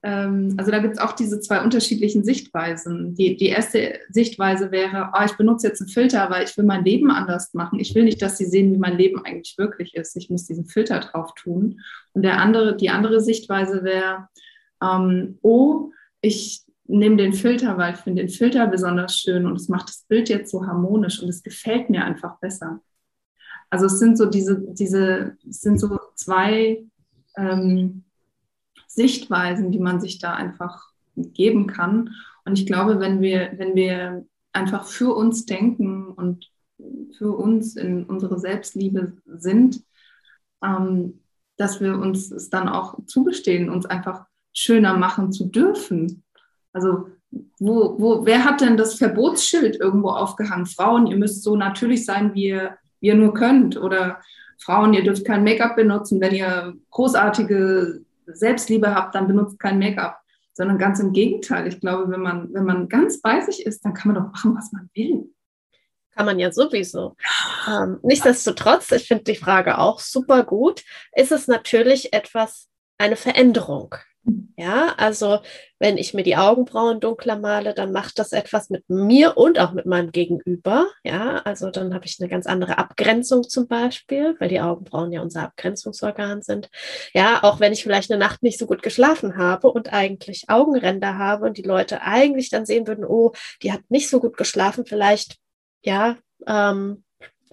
[0.00, 3.14] also da gibt es auch diese zwei unterschiedlichen Sichtweisen.
[3.14, 6.84] Die, die erste Sichtweise wäre, oh, ich benutze jetzt einen Filter, weil ich will mein
[6.84, 7.80] Leben anders machen.
[7.80, 10.16] Ich will nicht, dass sie sehen, wie mein Leben eigentlich wirklich ist.
[10.16, 11.80] Ich muss diesen Filter drauf tun.
[12.12, 14.28] Und der andere, die andere Sichtweise wäre,
[14.80, 15.90] ähm, oh,
[16.20, 20.04] ich nehme den Filter, weil ich finde den Filter besonders schön und es macht das
[20.08, 22.80] Bild jetzt so harmonisch und es gefällt mir einfach besser.
[23.68, 26.84] Also es sind so diese, diese, es sind so zwei
[27.36, 28.04] ähm,
[28.88, 32.14] Sichtweisen, die man sich da einfach geben kann.
[32.44, 36.50] Und ich glaube, wenn wir, wenn wir einfach für uns denken und
[37.16, 39.82] für uns in unsere Selbstliebe sind,
[40.62, 41.20] ähm,
[41.56, 46.22] dass wir uns es dann auch zugestehen, uns einfach schöner machen zu dürfen.
[46.72, 47.08] Also
[47.58, 50.66] wo, wo, wer hat denn das Verbotsschild irgendwo aufgehangen?
[50.66, 53.76] Frauen, ihr müsst so natürlich sein, wie ihr, wie ihr nur könnt.
[53.76, 54.20] Oder
[54.58, 58.04] Frauen, ihr dürft kein Make-up benutzen, wenn ihr großartige
[58.34, 60.20] Selbstliebe habt, dann benutzt kein Make-up,
[60.52, 61.66] sondern ganz im Gegenteil.
[61.68, 64.56] Ich glaube, wenn man, wenn man ganz bei sich ist, dann kann man doch machen,
[64.56, 65.30] was man will.
[66.14, 67.16] Kann man ja sowieso.
[67.68, 72.68] Ähm, nichtsdestotrotz, ich finde die Frage auch super gut, ist es natürlich etwas,
[72.98, 73.94] eine Veränderung.
[74.56, 75.38] Ja, also
[75.78, 79.72] wenn ich mir die Augenbrauen dunkler male, dann macht das etwas mit mir und auch
[79.72, 80.88] mit meinem Gegenüber.
[81.04, 85.22] Ja, also dann habe ich eine ganz andere Abgrenzung zum Beispiel, weil die Augenbrauen ja
[85.22, 86.68] unser Abgrenzungsorgan sind.
[87.14, 91.16] Ja, auch wenn ich vielleicht eine Nacht nicht so gut geschlafen habe und eigentlich Augenränder
[91.18, 94.84] habe und die Leute eigentlich dann sehen würden, oh, die hat nicht so gut geschlafen,
[94.86, 95.36] vielleicht
[95.82, 96.16] ja,
[96.46, 97.04] ähm,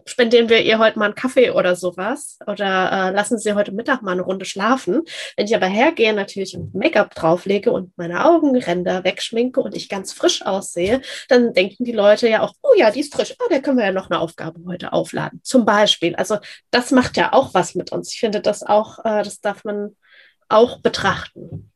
[0.06, 4.02] spendieren wir ihr heute mal einen Kaffee oder sowas oder äh, lassen sie heute Mittag
[4.02, 5.02] mal eine Runde schlafen.
[5.36, 10.46] Wenn ich aber hergehe natürlich Make-up drauflege und meine Augenränder wegschminke und ich ganz frisch
[10.46, 13.78] aussehe, dann denken die Leute ja auch, oh ja, die ist frisch, oh, da können
[13.78, 15.42] wir ja noch eine Aufgabe heute aufladen.
[15.44, 16.16] Zum Beispiel.
[16.16, 16.38] Also
[16.72, 18.14] das macht ja auch was mit uns.
[18.14, 19.96] Ich finde das auch, äh, das darf man
[20.50, 21.72] auch betrachten.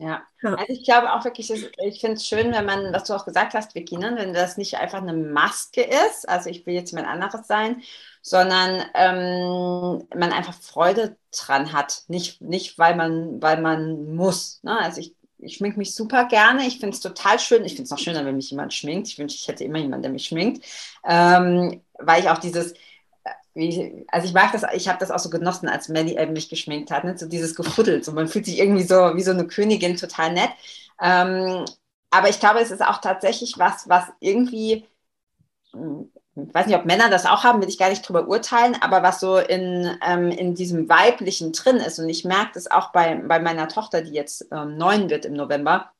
[0.00, 0.22] Ja.
[0.42, 0.54] ja.
[0.54, 3.52] also ich glaube auch wirklich, ich finde es schön, wenn man, was du auch gesagt
[3.52, 7.08] hast, Vicky, ne, wenn das nicht einfach eine Maske ist, also ich will jetzt jemand
[7.08, 7.82] anderes sein,
[8.22, 12.04] sondern ähm, man einfach Freude dran hat.
[12.08, 14.60] Nicht, nicht weil, man, weil man muss.
[14.62, 14.78] Ne?
[14.78, 16.66] Also ich, ich schminke mich super gerne.
[16.66, 17.64] Ich finde es total schön.
[17.64, 19.08] Ich finde es noch schöner, wenn mich jemand schminkt.
[19.08, 20.64] Ich wünsche, ich hätte immer jemanden, der mich schminkt.
[21.06, 22.74] Ähm, weil ich auch dieses,
[23.54, 26.48] wie, also ich mag das, ich habe das auch so genossen, als Melly äh, mich
[26.48, 27.16] geschminkt hat, ne?
[27.18, 30.50] so dieses Gefuddelt, so man fühlt sich irgendwie so wie so eine Königin, total nett.
[31.00, 31.64] Ähm,
[32.10, 34.86] aber ich glaube, es ist auch tatsächlich was, was irgendwie,
[35.72, 38.76] hm, ich weiß nicht, ob Männer das auch haben, will ich gar nicht drüber urteilen,
[38.80, 41.98] aber was so in, ähm, in diesem Weiblichen drin ist.
[41.98, 45.34] Und ich merke das auch bei, bei meiner Tochter, die jetzt ähm, neun wird im
[45.34, 45.92] November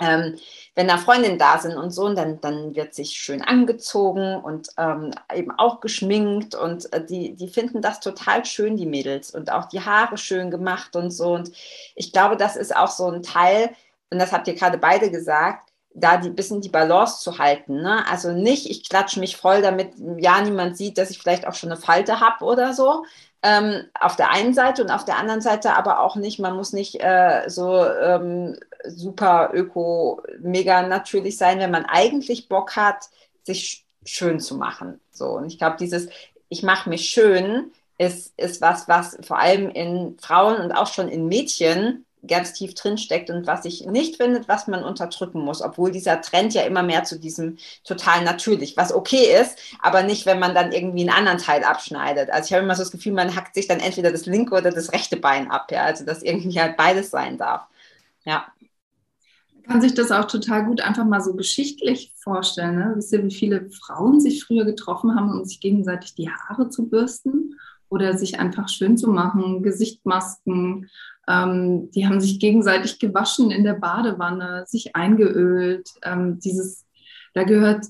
[0.00, 0.36] ähm,
[0.74, 4.68] wenn da Freundinnen da sind und so, und dann, dann wird sich schön angezogen und
[4.76, 9.52] ähm, eben auch geschminkt und äh, die, die finden das total schön, die Mädels, und
[9.52, 11.32] auch die Haare schön gemacht und so.
[11.34, 11.52] Und
[11.94, 13.70] ich glaube, das ist auch so ein Teil,
[14.10, 17.82] und das habt ihr gerade beide gesagt, da die bisschen die Balance zu halten.
[17.82, 18.04] Ne?
[18.08, 21.70] Also nicht, ich klatsche mich voll, damit ja niemand sieht, dass ich vielleicht auch schon
[21.70, 23.04] eine Falte habe oder so.
[23.46, 26.72] Ähm, auf der einen Seite und auf der anderen Seite aber auch nicht, man muss
[26.72, 33.10] nicht äh, so ähm, super öko, mega natürlich sein, wenn man eigentlich Bock hat,
[33.42, 34.98] sich schön zu machen.
[35.10, 36.08] So, und ich glaube, dieses
[36.48, 41.08] Ich mache mich schön ist, ist was, was vor allem in Frauen und auch schon
[41.08, 45.62] in Mädchen ganz tief drin steckt und was ich nicht finde, was man unterdrücken muss,
[45.62, 50.26] obwohl dieser Trend ja immer mehr zu diesem total natürlich, was okay ist, aber nicht,
[50.26, 52.30] wenn man dann irgendwie einen anderen Teil abschneidet.
[52.30, 54.70] Also ich habe immer so das Gefühl, man hackt sich dann entweder das linke oder
[54.70, 57.66] das rechte Bein ab, ja, also dass irgendwie halt beides sein darf.
[58.24, 58.46] Ja
[59.66, 62.76] kann sich das auch total gut einfach mal so geschichtlich vorstellen.
[62.76, 62.92] Ne?
[62.96, 66.88] Wisst ihr, wie viele Frauen sich früher getroffen haben, um sich gegenseitig die Haare zu
[66.88, 67.56] bürsten
[67.88, 70.90] oder sich einfach schön zu machen, Gesichtmasken.
[71.28, 75.88] Ähm, die haben sich gegenseitig gewaschen in der Badewanne, sich eingeölt.
[76.02, 76.84] Ähm, dieses,
[77.34, 77.86] da gehört,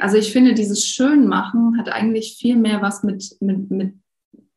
[0.00, 3.94] also ich finde, dieses Schönmachen hat eigentlich viel mehr was mit, mit, mit,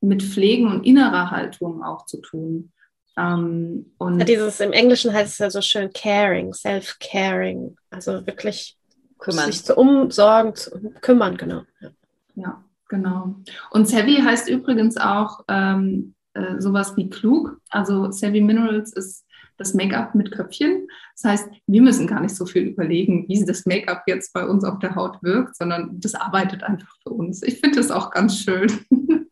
[0.01, 2.71] mit Pflegen und innerer Haltung auch zu tun.
[3.17, 8.77] Ähm, und ja, dieses im Englischen heißt es ja so schön caring, self-caring, also wirklich
[9.19, 9.51] kümmern.
[9.51, 10.71] sich zu umsorgen, zu
[11.01, 11.61] kümmern, genau.
[11.79, 11.89] Ja.
[12.35, 13.35] ja, genau.
[13.71, 17.59] Und Savvy heißt übrigens auch ähm, äh, sowas wie klug.
[17.69, 19.25] Also Savvy Minerals ist
[19.57, 20.87] das Make-up mit Köpfchen.
[21.15, 24.63] Das heißt, wir müssen gar nicht so viel überlegen, wie das Make-up jetzt bei uns
[24.63, 27.41] auf der Haut wirkt, sondern das arbeitet einfach für uns.
[27.41, 28.69] Ich finde das auch ganz schön.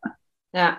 [0.56, 0.78] Ja,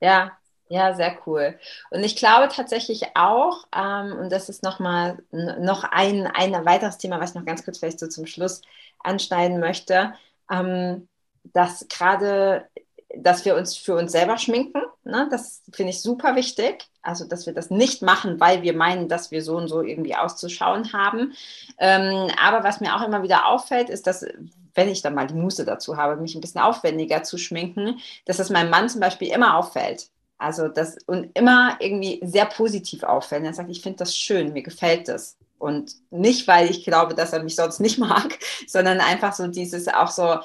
[0.00, 0.30] ja,
[0.68, 1.58] ja, sehr cool.
[1.90, 7.18] Und ich glaube tatsächlich auch, ähm, und das ist nochmal noch ein, ein weiteres Thema,
[7.18, 8.62] was ich noch ganz kurz vielleicht so zum Schluss
[9.00, 10.14] anschneiden möchte,
[10.48, 11.08] ähm,
[11.52, 12.68] dass gerade,
[13.16, 15.28] dass wir uns für uns selber schminken, ne?
[15.30, 16.88] das finde ich super wichtig.
[17.02, 20.16] Also, dass wir das nicht machen, weil wir meinen, dass wir so und so irgendwie
[20.16, 21.34] auszuschauen haben.
[21.78, 24.26] Ähm, aber was mir auch immer wieder auffällt, ist, dass
[24.74, 28.36] wenn ich dann mal die Muße dazu habe, mich ein bisschen aufwendiger zu schminken, dass
[28.36, 30.10] das meinem Mann zum Beispiel immer auffällt.
[30.38, 33.44] Also das und immer irgendwie sehr positiv auffällt.
[33.44, 35.36] Er sagt, ich finde das schön, mir gefällt das.
[35.58, 39.88] Und nicht, weil ich glaube, dass er mich sonst nicht mag, sondern einfach so dieses
[39.88, 40.36] auch so,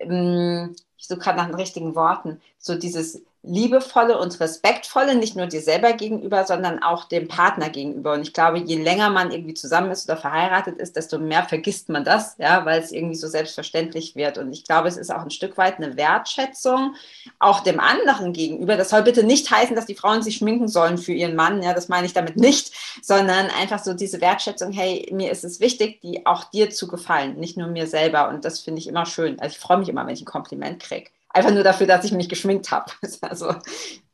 [0.00, 5.60] ich suche gerade nach den richtigen Worten, so dieses liebevolle und respektvolle, nicht nur dir
[5.60, 8.12] selber gegenüber, sondern auch dem Partner gegenüber.
[8.14, 11.88] Und ich glaube, je länger man irgendwie zusammen ist oder verheiratet ist, desto mehr vergisst
[11.88, 14.38] man das, ja, weil es irgendwie so selbstverständlich wird.
[14.38, 16.96] Und ich glaube, es ist auch ein Stück weit eine Wertschätzung,
[17.38, 18.76] auch dem anderen gegenüber.
[18.76, 21.74] Das soll bitte nicht heißen, dass die Frauen sich schminken sollen für ihren Mann, ja,
[21.74, 22.72] das meine ich damit nicht,
[23.02, 27.36] sondern einfach so diese Wertschätzung, hey, mir ist es wichtig, die auch dir zu gefallen,
[27.38, 28.28] nicht nur mir selber.
[28.28, 29.38] Und das finde ich immer schön.
[29.38, 31.10] Also ich freue mich immer, wenn ich ein Kompliment kriege.
[31.30, 32.92] Einfach nur dafür, dass ich mich geschminkt habe.
[33.22, 33.54] Also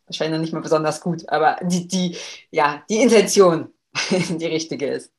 [0.07, 2.17] wahrscheinlich noch nicht mal besonders gut, aber die, die,
[2.51, 3.73] ja, die Intention
[4.11, 5.12] die richtige ist.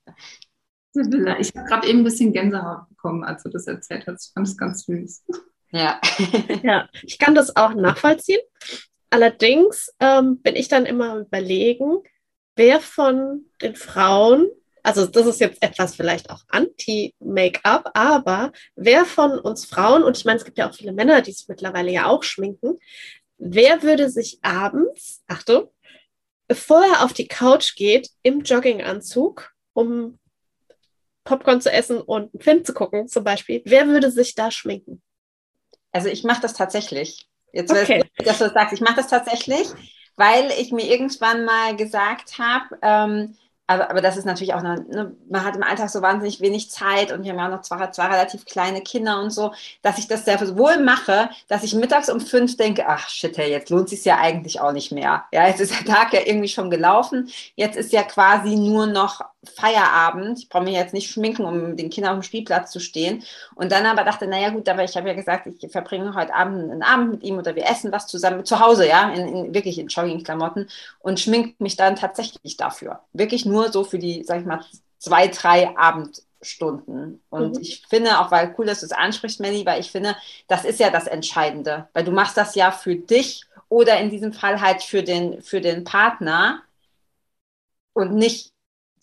[0.93, 4.27] Ich habe gerade eben ein bisschen Gänsehaut bekommen, als du das erzählt hast.
[4.27, 5.23] Ich fand es ganz süß.
[5.71, 5.99] Ja.
[6.63, 8.39] ja, ich kann das auch nachvollziehen.
[9.09, 11.97] Allerdings ähm, bin ich dann immer überlegen,
[12.55, 14.49] wer von den Frauen,
[14.85, 20.25] also das ist jetzt etwas vielleicht auch anti-Make-up, aber wer von uns Frauen, und ich
[20.25, 22.77] meine, es gibt ja auch viele Männer, die es mittlerweile ja auch schminken,
[23.37, 25.69] wer würde sich abends, Achtung,
[26.47, 30.19] bevor er auf die Couch geht, im Jogginganzug, um
[31.23, 35.01] Popcorn zu essen und einen Film zu gucken, zum Beispiel, wer würde sich da schminken?
[35.91, 37.27] Also ich mache das tatsächlich.
[37.51, 38.03] Jetzt, okay.
[38.17, 39.67] dass du das sagst, ich mache das tatsächlich,
[40.15, 43.35] weil ich mir irgendwann mal gesagt habe, ähm,
[43.67, 46.69] aber, aber das ist natürlich auch, eine, ne, man hat im Alltag so wahnsinnig wenig
[46.69, 49.97] Zeit und wir haben ja auch noch zwei, zwei relativ kleine Kinder und so, dass
[49.97, 53.69] ich das sehr wohl mache, dass ich mittags um fünf denke, ach shit, hey, jetzt
[53.71, 55.25] lohnt sich ja eigentlich auch nicht mehr.
[55.31, 57.29] Ja, jetzt ist der Tag ja irgendwie schon gelaufen.
[57.55, 59.21] Jetzt ist ja quasi nur noch
[59.55, 60.39] Feierabend.
[60.39, 63.23] Ich brauche mich jetzt nicht schminken, um den Kindern auf dem Spielplatz zu stehen.
[63.55, 66.71] Und dann aber dachte, naja gut, aber ich habe ja gesagt, ich verbringe heute Abend
[66.71, 69.77] einen Abend mit ihm oder wir essen was zusammen zu Hause, ja, in, in wirklich
[69.79, 70.67] in Joggingklamotten
[70.99, 73.01] und schminkt mich dann tatsächlich dafür.
[73.13, 74.63] Wirklich nur so für die, sag ich mal,
[74.97, 77.21] zwei, drei Abendstunden.
[77.29, 77.61] Und mhm.
[77.61, 80.15] ich finde auch, weil cool, dass du es ansprichst, Melly, weil ich finde,
[80.47, 84.33] das ist ja das Entscheidende, weil du machst das ja für dich oder in diesem
[84.33, 86.61] Fall halt für den, für den Partner
[87.93, 88.54] und nicht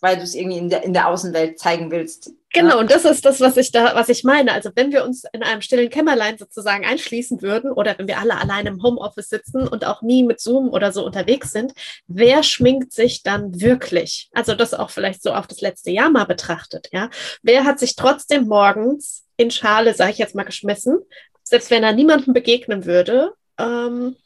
[0.02, 2.32] weil du es irgendwie in der, in der Außenwelt zeigen willst.
[2.52, 4.52] Genau, und das ist das, was ich da, was ich meine.
[4.52, 8.36] Also wenn wir uns in einem stillen Kämmerlein sozusagen einschließen würden oder wenn wir alle
[8.36, 11.72] allein im Homeoffice sitzen und auch nie mit Zoom oder so unterwegs sind,
[12.08, 14.28] wer schminkt sich dann wirklich?
[14.32, 17.08] Also das auch vielleicht so auf das letzte Jahr mal betrachtet, ja.
[17.42, 20.98] Wer hat sich trotzdem morgens in Schale, sage ich jetzt mal, geschmissen,
[21.44, 23.32] selbst wenn er niemandem begegnen würde?
[23.56, 24.16] Ähm,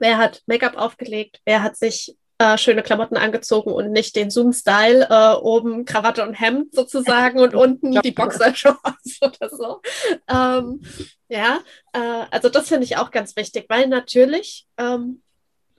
[0.00, 1.40] wer hat Make-up aufgelegt?
[1.44, 6.34] Wer hat sich äh, schöne Klamotten angezogen und nicht den Zoom-Style, äh, oben Krawatte und
[6.34, 9.80] Hemd sozusagen und unten die Boxershorts oder so.
[10.28, 10.82] Ähm,
[11.28, 11.60] ja,
[11.92, 15.22] äh, also das finde ich auch ganz wichtig, weil natürlich, ähm,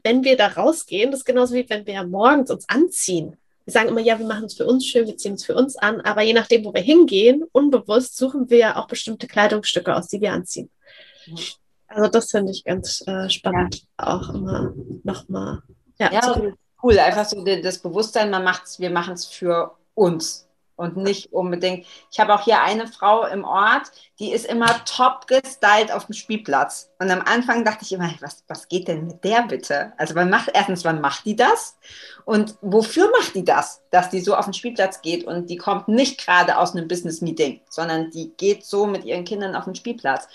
[0.04, 3.38] wenn wir da rausgehen, das ist genauso wie wenn wir morgens uns anziehen.
[3.66, 5.76] Wir sagen immer, ja, wir machen es für uns schön, wir ziehen es für uns
[5.76, 10.08] an, aber je nachdem, wo wir hingehen, unbewusst suchen wir ja auch bestimmte Kleidungsstücke aus,
[10.08, 10.70] die wir anziehen.
[11.88, 14.20] Also das finde ich ganz äh, spannend, ja.
[14.20, 15.62] auch immer nochmal
[15.98, 16.38] ja, ja
[16.84, 17.00] cool.
[17.00, 21.86] Einfach so das Bewusstsein, man macht's, wir machen es für uns und nicht unbedingt.
[22.12, 26.14] Ich habe auch hier eine Frau im Ort, die ist immer top gestylt auf dem
[26.14, 26.92] Spielplatz.
[27.00, 29.94] Und am Anfang dachte ich immer, was, was geht denn mit der bitte?
[29.98, 31.78] Also man macht erstens, wann macht die das?
[32.26, 35.88] Und wofür macht die das, dass die so auf den Spielplatz geht und die kommt
[35.88, 40.28] nicht gerade aus einem Business-Meeting, sondern die geht so mit ihren Kindern auf den Spielplatz.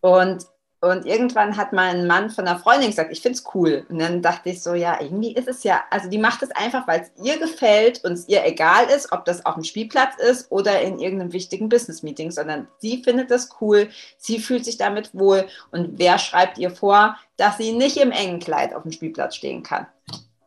[0.00, 0.46] Und
[0.90, 3.86] und irgendwann hat mein Mann von einer Freundin gesagt, ich finde es cool.
[3.88, 6.86] Und dann dachte ich so, ja, irgendwie ist es ja, also die macht es einfach,
[6.86, 10.50] weil es ihr gefällt und es ihr egal ist, ob das auf dem Spielplatz ist
[10.50, 15.46] oder in irgendeinem wichtigen Business-Meeting, sondern sie findet das cool, sie fühlt sich damit wohl.
[15.70, 19.62] Und wer schreibt ihr vor, dass sie nicht im engen Kleid auf dem Spielplatz stehen
[19.62, 19.86] kann?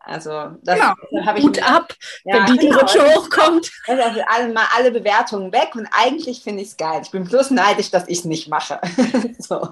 [0.09, 0.95] Also das ja,
[1.25, 1.45] habe ich.
[1.45, 1.93] Gut ab,
[2.25, 3.71] ja, wenn die genau, Rutsche hochkommt.
[3.87, 7.01] Also alle, mal alle Bewertungen weg und eigentlich finde ich es geil.
[7.03, 8.79] Ich bin bloß neidisch, dass ich es nicht mache.
[9.39, 9.69] so.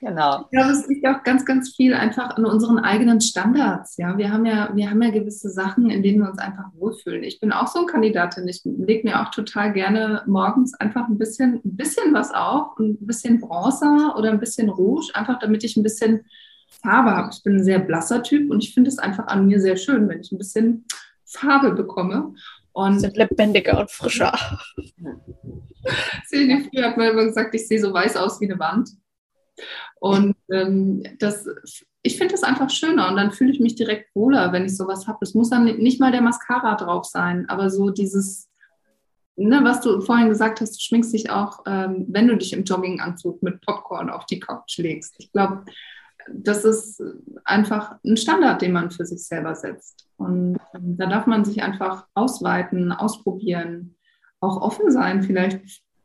[0.00, 0.44] Genau.
[0.44, 3.96] Ich glaube, es liegt auch ganz, ganz viel einfach an unseren eigenen Standards.
[3.96, 7.24] Ja, wir haben ja, wir haben ja gewisse Sachen, in denen wir uns einfach wohlfühlen.
[7.24, 8.46] Ich bin auch so ein Kandidatin.
[8.46, 12.96] Ich lege mir auch total gerne morgens einfach ein bisschen, ein bisschen was auf, ein
[13.00, 16.24] bisschen Bronzer oder ein bisschen Rouge, einfach damit ich ein bisschen
[16.72, 17.30] Farbe habe.
[17.32, 20.08] Ich bin ein sehr blasser Typ und ich finde es einfach an mir sehr schön,
[20.08, 20.84] wenn ich ein bisschen
[21.24, 22.34] Farbe bekomme.
[22.72, 24.32] Und sind lebendiger und frischer.
[26.26, 28.90] Silvia früher hat mal immer gesagt, ich sehe so weiß aus wie eine Wand.
[30.00, 31.46] Und ähm, das,
[32.02, 35.06] ich finde das einfach schöner und dann fühle ich mich direkt wohler, wenn ich sowas
[35.06, 35.18] habe.
[35.20, 38.48] Es muss dann nicht mal der Mascara drauf sein, aber so dieses,
[39.36, 42.64] ne, was du vorhin gesagt hast, du schminkst dich auch, ähm, wenn du dich im
[42.64, 45.14] Jogginganzug mit Popcorn auf die Couch legst.
[45.18, 45.64] Ich glaube,
[46.28, 47.02] das ist
[47.44, 50.06] einfach ein Standard, den man für sich selber setzt.
[50.16, 53.96] Und ähm, da darf man sich einfach ausweiten, ausprobieren,
[54.40, 55.22] auch offen sein.
[55.22, 55.60] Vielleicht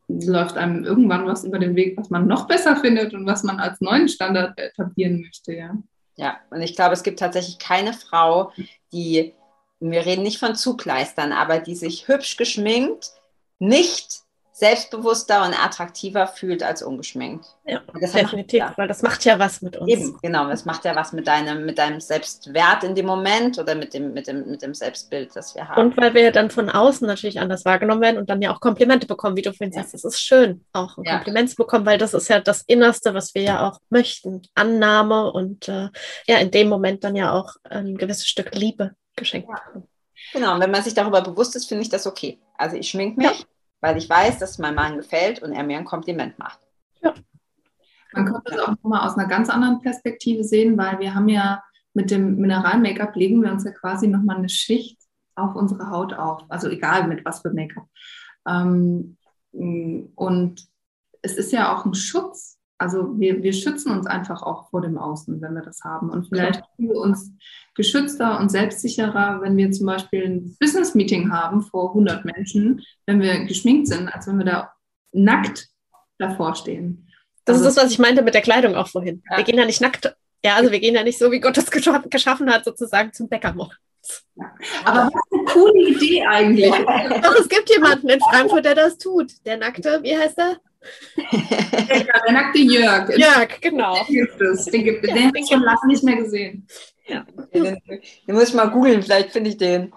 [0.08, 3.60] läuft einem irgendwann was über den Weg, was man noch besser findet und was man
[3.60, 5.52] als neuen Standard etablieren möchte.
[5.52, 5.76] Ja,
[6.16, 8.52] ja und ich glaube, es gibt tatsächlich keine Frau,
[8.92, 9.34] die,
[9.80, 13.12] wir reden nicht von Zugleistern, aber die sich hübsch geschminkt
[13.58, 14.22] nicht
[14.58, 17.46] selbstbewusster und attraktiver fühlt als ungeschminkt.
[17.64, 18.72] Ja, definitiv, ja.
[18.76, 19.88] weil das macht ja was mit uns.
[19.88, 23.76] Eben, genau, das macht ja was mit deinem, mit deinem Selbstwert in dem Moment oder
[23.76, 25.80] mit dem, mit, dem, mit dem Selbstbild, das wir haben.
[25.80, 29.06] Und weil wir dann von außen natürlich anders wahrgenommen werden und dann ja auch Komplimente
[29.06, 29.82] bekommen, wie du vorhin ja.
[29.82, 31.14] sagst, das ist schön, auch ein ja.
[31.14, 34.42] Kompliment zu bekommen, weil das ist ja das Innerste, was wir ja auch möchten.
[34.56, 35.88] Annahme und äh,
[36.26, 39.86] ja, in dem Moment dann ja auch ein gewisses Stück Liebe geschenkt bekommen.
[40.32, 42.40] Genau, und wenn man sich darüber bewusst ist, finde ich das okay.
[42.56, 43.46] Also ich schminke mich
[43.80, 46.60] weil ich weiß, dass es meinem Mann gefällt und er mir ein Kompliment macht.
[47.02, 47.14] Ja.
[48.12, 51.62] Man könnte es auch nochmal aus einer ganz anderen Perspektive sehen, weil wir haben ja
[51.94, 54.98] mit dem Mineral-Make-up legen wir uns ja quasi nochmal eine Schicht
[55.34, 56.42] auf unsere Haut auf.
[56.48, 57.86] Also egal mit was für Make-up.
[58.46, 59.16] Ähm,
[59.52, 60.66] und
[61.22, 62.58] es ist ja auch ein Schutz.
[62.78, 66.10] Also wir, wir schützen uns einfach auch vor dem Außen, wenn wir das haben.
[66.10, 67.32] Und vielleicht fühlen wir uns
[67.78, 73.44] geschützter und selbstsicherer, wenn wir zum Beispiel ein Business-Meeting haben vor 100 Menschen, wenn wir
[73.44, 74.72] geschminkt sind, als wenn wir da
[75.12, 75.68] nackt
[76.18, 77.08] davor stehen.
[77.44, 79.22] Das also, ist das, was ich meinte mit der Kleidung auch vorhin.
[79.30, 79.38] Ja.
[79.38, 80.12] Wir gehen ja nicht nackt,
[80.44, 83.54] ja, also wir gehen ja nicht so, wie Gott das geschaffen hat, sozusagen zum Bäcker
[83.54, 83.78] morgens.
[84.34, 84.52] Ja.
[84.84, 86.70] Aber was eine coole Idee eigentlich.
[87.22, 89.32] Doch, es gibt jemanden in Frankfurt, der das tut.
[89.46, 90.56] Der nackte, wie heißt er?
[91.16, 93.16] ja, der nackte Jörg.
[93.16, 93.94] Jörg, genau.
[94.04, 94.64] Den gibt es.
[94.66, 95.10] Den gibt es.
[95.10, 96.66] Den, den habe ich schon lange nicht mehr gesehen.
[97.08, 97.24] Ja.
[97.54, 97.80] Den,
[98.26, 99.92] den muss ich mal googeln, vielleicht finde ich den.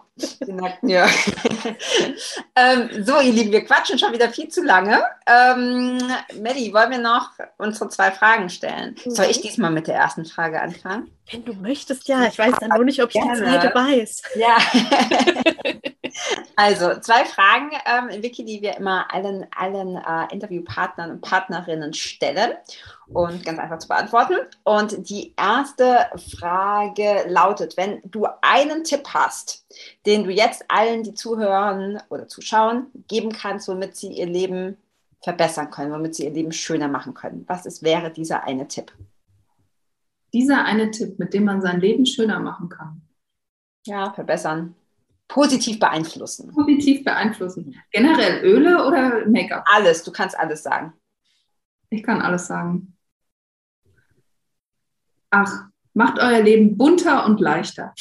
[0.45, 1.09] Den nackten Jörg.
[2.55, 5.01] ähm, so, ihr Lieben, wir quatschen schon wieder viel zu lange.
[5.26, 5.97] Ähm,
[6.39, 8.95] Melli, wollen wir noch unsere zwei Fragen stellen?
[9.05, 11.09] Soll ich diesmal mit der ersten Frage anfangen?
[11.32, 12.28] Wenn du möchtest, ja.
[12.28, 13.34] Ich weiß dann nur nicht, ob ich Gerne.
[13.34, 14.22] die zweite weiß.
[14.36, 14.57] Ja.
[16.55, 22.51] also, zwei Fragen, ähm, Vicky, die wir immer allen, allen äh, Interviewpartnern und Partnerinnen stellen
[23.07, 24.36] und ganz einfach zu beantworten.
[24.64, 26.07] Und die erste
[26.38, 29.66] Frage lautet, wenn du einen Tipp hast,
[30.05, 34.78] den du jetzt allen, die zuhören oder zuschauen, geben kannst, womit sie ihr Leben
[35.24, 37.45] verbessern können, womit sie ihr Leben schöner machen können.
[37.47, 38.91] Was ist, wäre dieser eine Tipp?
[40.34, 43.01] Dieser eine Tipp, mit dem man sein Leben schöner machen kann.
[43.86, 44.76] Ja, verbessern.
[45.32, 46.51] Positiv beeinflussen.
[46.51, 47.73] Positiv beeinflussen.
[47.91, 49.63] Generell Öle oder Make-up?
[49.65, 50.93] Alles, du kannst alles sagen.
[51.89, 52.97] Ich kann alles sagen.
[55.29, 57.93] Ach, macht euer Leben bunter und leichter.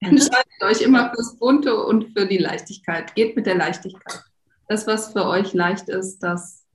[0.00, 3.14] Entscheidet euch immer fürs Bunte und für die Leichtigkeit.
[3.14, 4.24] Geht mit der Leichtigkeit.
[4.68, 6.66] Das, was für euch leicht ist, das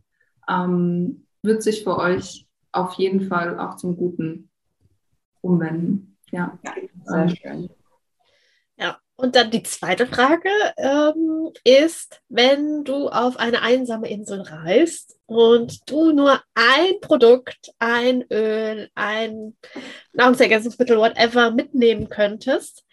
[0.47, 4.49] ähm, wird sich für euch auf jeden Fall auch zum Guten
[5.41, 6.17] umwenden.
[6.31, 6.59] Ja,
[7.05, 7.69] sehr schön.
[9.15, 15.89] Und dann die zweite Frage ähm, ist, wenn du auf eine einsame Insel reist und
[15.89, 19.55] du nur ein Produkt, ein Öl, ein
[20.13, 22.83] Nahrungsergänzungsmittel, whatever mitnehmen könntest,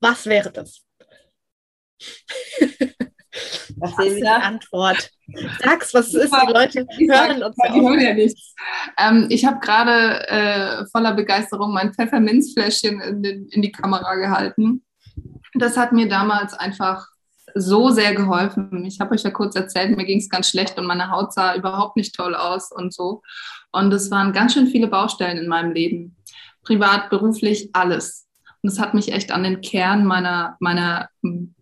[0.00, 0.84] was wäre das?
[3.80, 5.10] Was, was ist die Antwort?
[5.62, 8.54] Sag's, was ist, die Leute hören uns Die hören ja nichts.
[8.98, 14.82] Ähm, ich habe gerade äh, voller Begeisterung mein Pfefferminzfläschchen in, in die Kamera gehalten.
[15.54, 17.06] Das hat mir damals einfach
[17.54, 18.84] so sehr geholfen.
[18.84, 21.54] Ich habe euch ja kurz erzählt, mir ging es ganz schlecht und meine Haut sah
[21.54, 23.22] überhaupt nicht toll aus und so.
[23.72, 26.16] Und es waren ganz schön viele Baustellen in meinem Leben.
[26.62, 28.26] Privat, beruflich, alles.
[28.62, 31.08] Und es hat mich echt an den Kern meiner, meiner,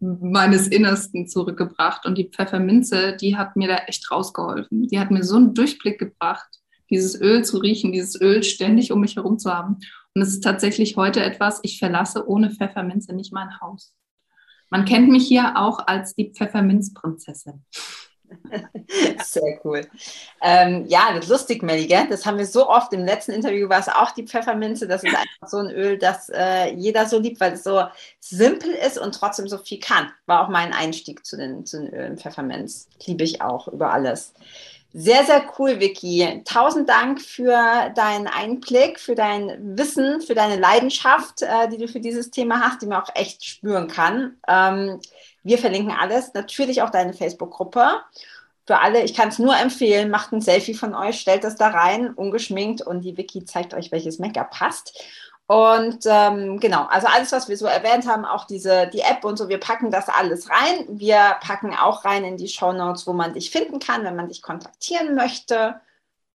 [0.01, 2.07] meines Innersten zurückgebracht.
[2.07, 4.89] Und die Pfefferminze, die hat mir da echt rausgeholfen.
[4.89, 6.49] Die hat mir so einen Durchblick gebracht,
[6.91, 9.79] dieses Öl zu riechen, dieses Öl ständig um mich herum zu haben.
[10.17, 13.93] Und es ist tatsächlich heute etwas, ich verlasse ohne Pfefferminze nicht mein Haus.
[14.71, 17.63] Man kennt mich hier auch als die Pfefferminzprinzessin.
[19.23, 19.87] Sehr cool.
[20.41, 22.07] Ähm, ja, das ist lustig, Melly, gell?
[22.09, 22.95] das haben wir so oft.
[22.95, 24.89] Im letzten Interview war es auch die Pfefferminze.
[24.89, 27.85] Das ist einfach so ein Öl, das äh, jeder so liebt, weil es so
[28.19, 30.11] simpel ist und trotzdem so viel kann.
[30.25, 32.89] War auch mein Einstieg zu den, zu den Ölen Pfefferminz.
[33.05, 34.33] Liebe ich auch über alles.
[34.93, 36.43] Sehr, sehr cool, Vicky.
[36.45, 42.01] Tausend Dank für deinen Einblick, für dein Wissen, für deine Leidenschaft, äh, die du für
[42.01, 44.39] dieses Thema hast, die man auch echt spüren kann.
[44.49, 45.01] Ähm,
[45.43, 48.01] wir verlinken alles, natürlich auch deine Facebook-Gruppe.
[48.67, 51.69] Für alle, ich kann es nur empfehlen, macht ein Selfie von euch, stellt das da
[51.69, 55.01] rein, ungeschminkt und die Wiki zeigt euch, welches Make-up passt.
[55.49, 59.37] Und ähm, genau, also alles, was wir so erwähnt haben, auch diese die App und
[59.37, 60.87] so, wir packen das alles rein.
[60.89, 64.29] Wir packen auch rein in die Show Notes, wo man dich finden kann, wenn man
[64.29, 65.81] dich kontaktieren möchte.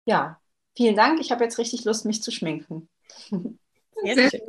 [0.06, 0.40] Ja,
[0.76, 1.22] vielen Dank.
[1.22, 2.90] Ich habe jetzt richtig Lust, mich zu schminken.
[4.04, 4.42] Sehr schön.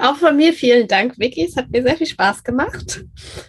[0.00, 1.44] Auch von mir vielen Dank, Vicky.
[1.44, 3.04] Es hat mir sehr viel Spaß gemacht.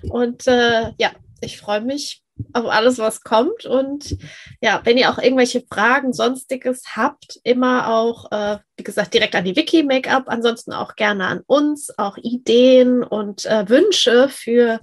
[0.09, 1.11] Und äh, ja,
[1.41, 2.20] ich freue mich
[2.53, 3.65] auf alles, was kommt.
[3.65, 4.17] Und
[4.61, 9.45] ja, wenn ihr auch irgendwelche Fragen, sonstiges habt, immer auch, äh, wie gesagt, direkt an
[9.45, 14.79] die Wiki Make-up, ansonsten auch gerne an uns, auch Ideen und äh, Wünsche für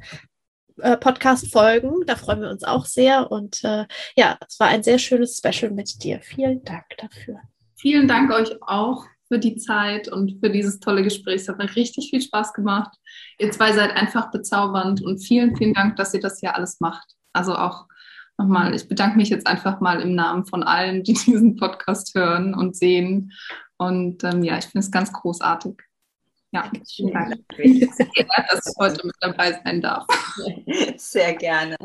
[0.80, 2.06] äh, Podcast-Folgen.
[2.06, 3.30] Da freuen wir uns auch sehr.
[3.30, 3.86] Und äh,
[4.16, 6.20] ja, es war ein sehr schönes Special mit dir.
[6.20, 7.40] Vielen Dank dafür.
[7.76, 11.42] Vielen Dank euch auch für die Zeit und für dieses tolle Gespräch.
[11.42, 12.96] Es hat mir richtig viel Spaß gemacht.
[13.38, 17.14] Ihr zwei seid einfach bezaubernd und vielen, vielen Dank, dass ihr das hier alles macht.
[17.39, 17.86] Also auch
[18.36, 22.55] nochmal, ich bedanke mich jetzt einfach mal im Namen von allen, die diesen Podcast hören
[22.55, 23.32] und sehen.
[23.76, 25.80] Und ähm, ja, ich finde es ganz großartig.
[26.51, 27.34] Ja, vielen Dank.
[27.49, 30.07] dass ich heute mit dabei sein darf.
[30.97, 31.76] Sehr gerne.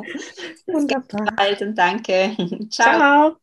[0.68, 1.34] Wunderbar.
[1.36, 2.36] Bald und danke.
[2.70, 2.98] Ciao.
[2.98, 3.43] Ciao.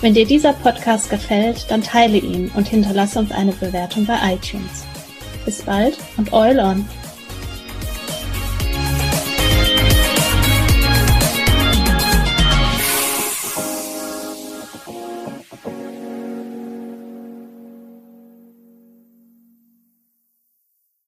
[0.00, 4.84] Wenn dir dieser Podcast gefällt, dann teile ihn und hinterlasse uns eine Bewertung bei iTunes.
[5.44, 6.88] Bis bald und Oil on!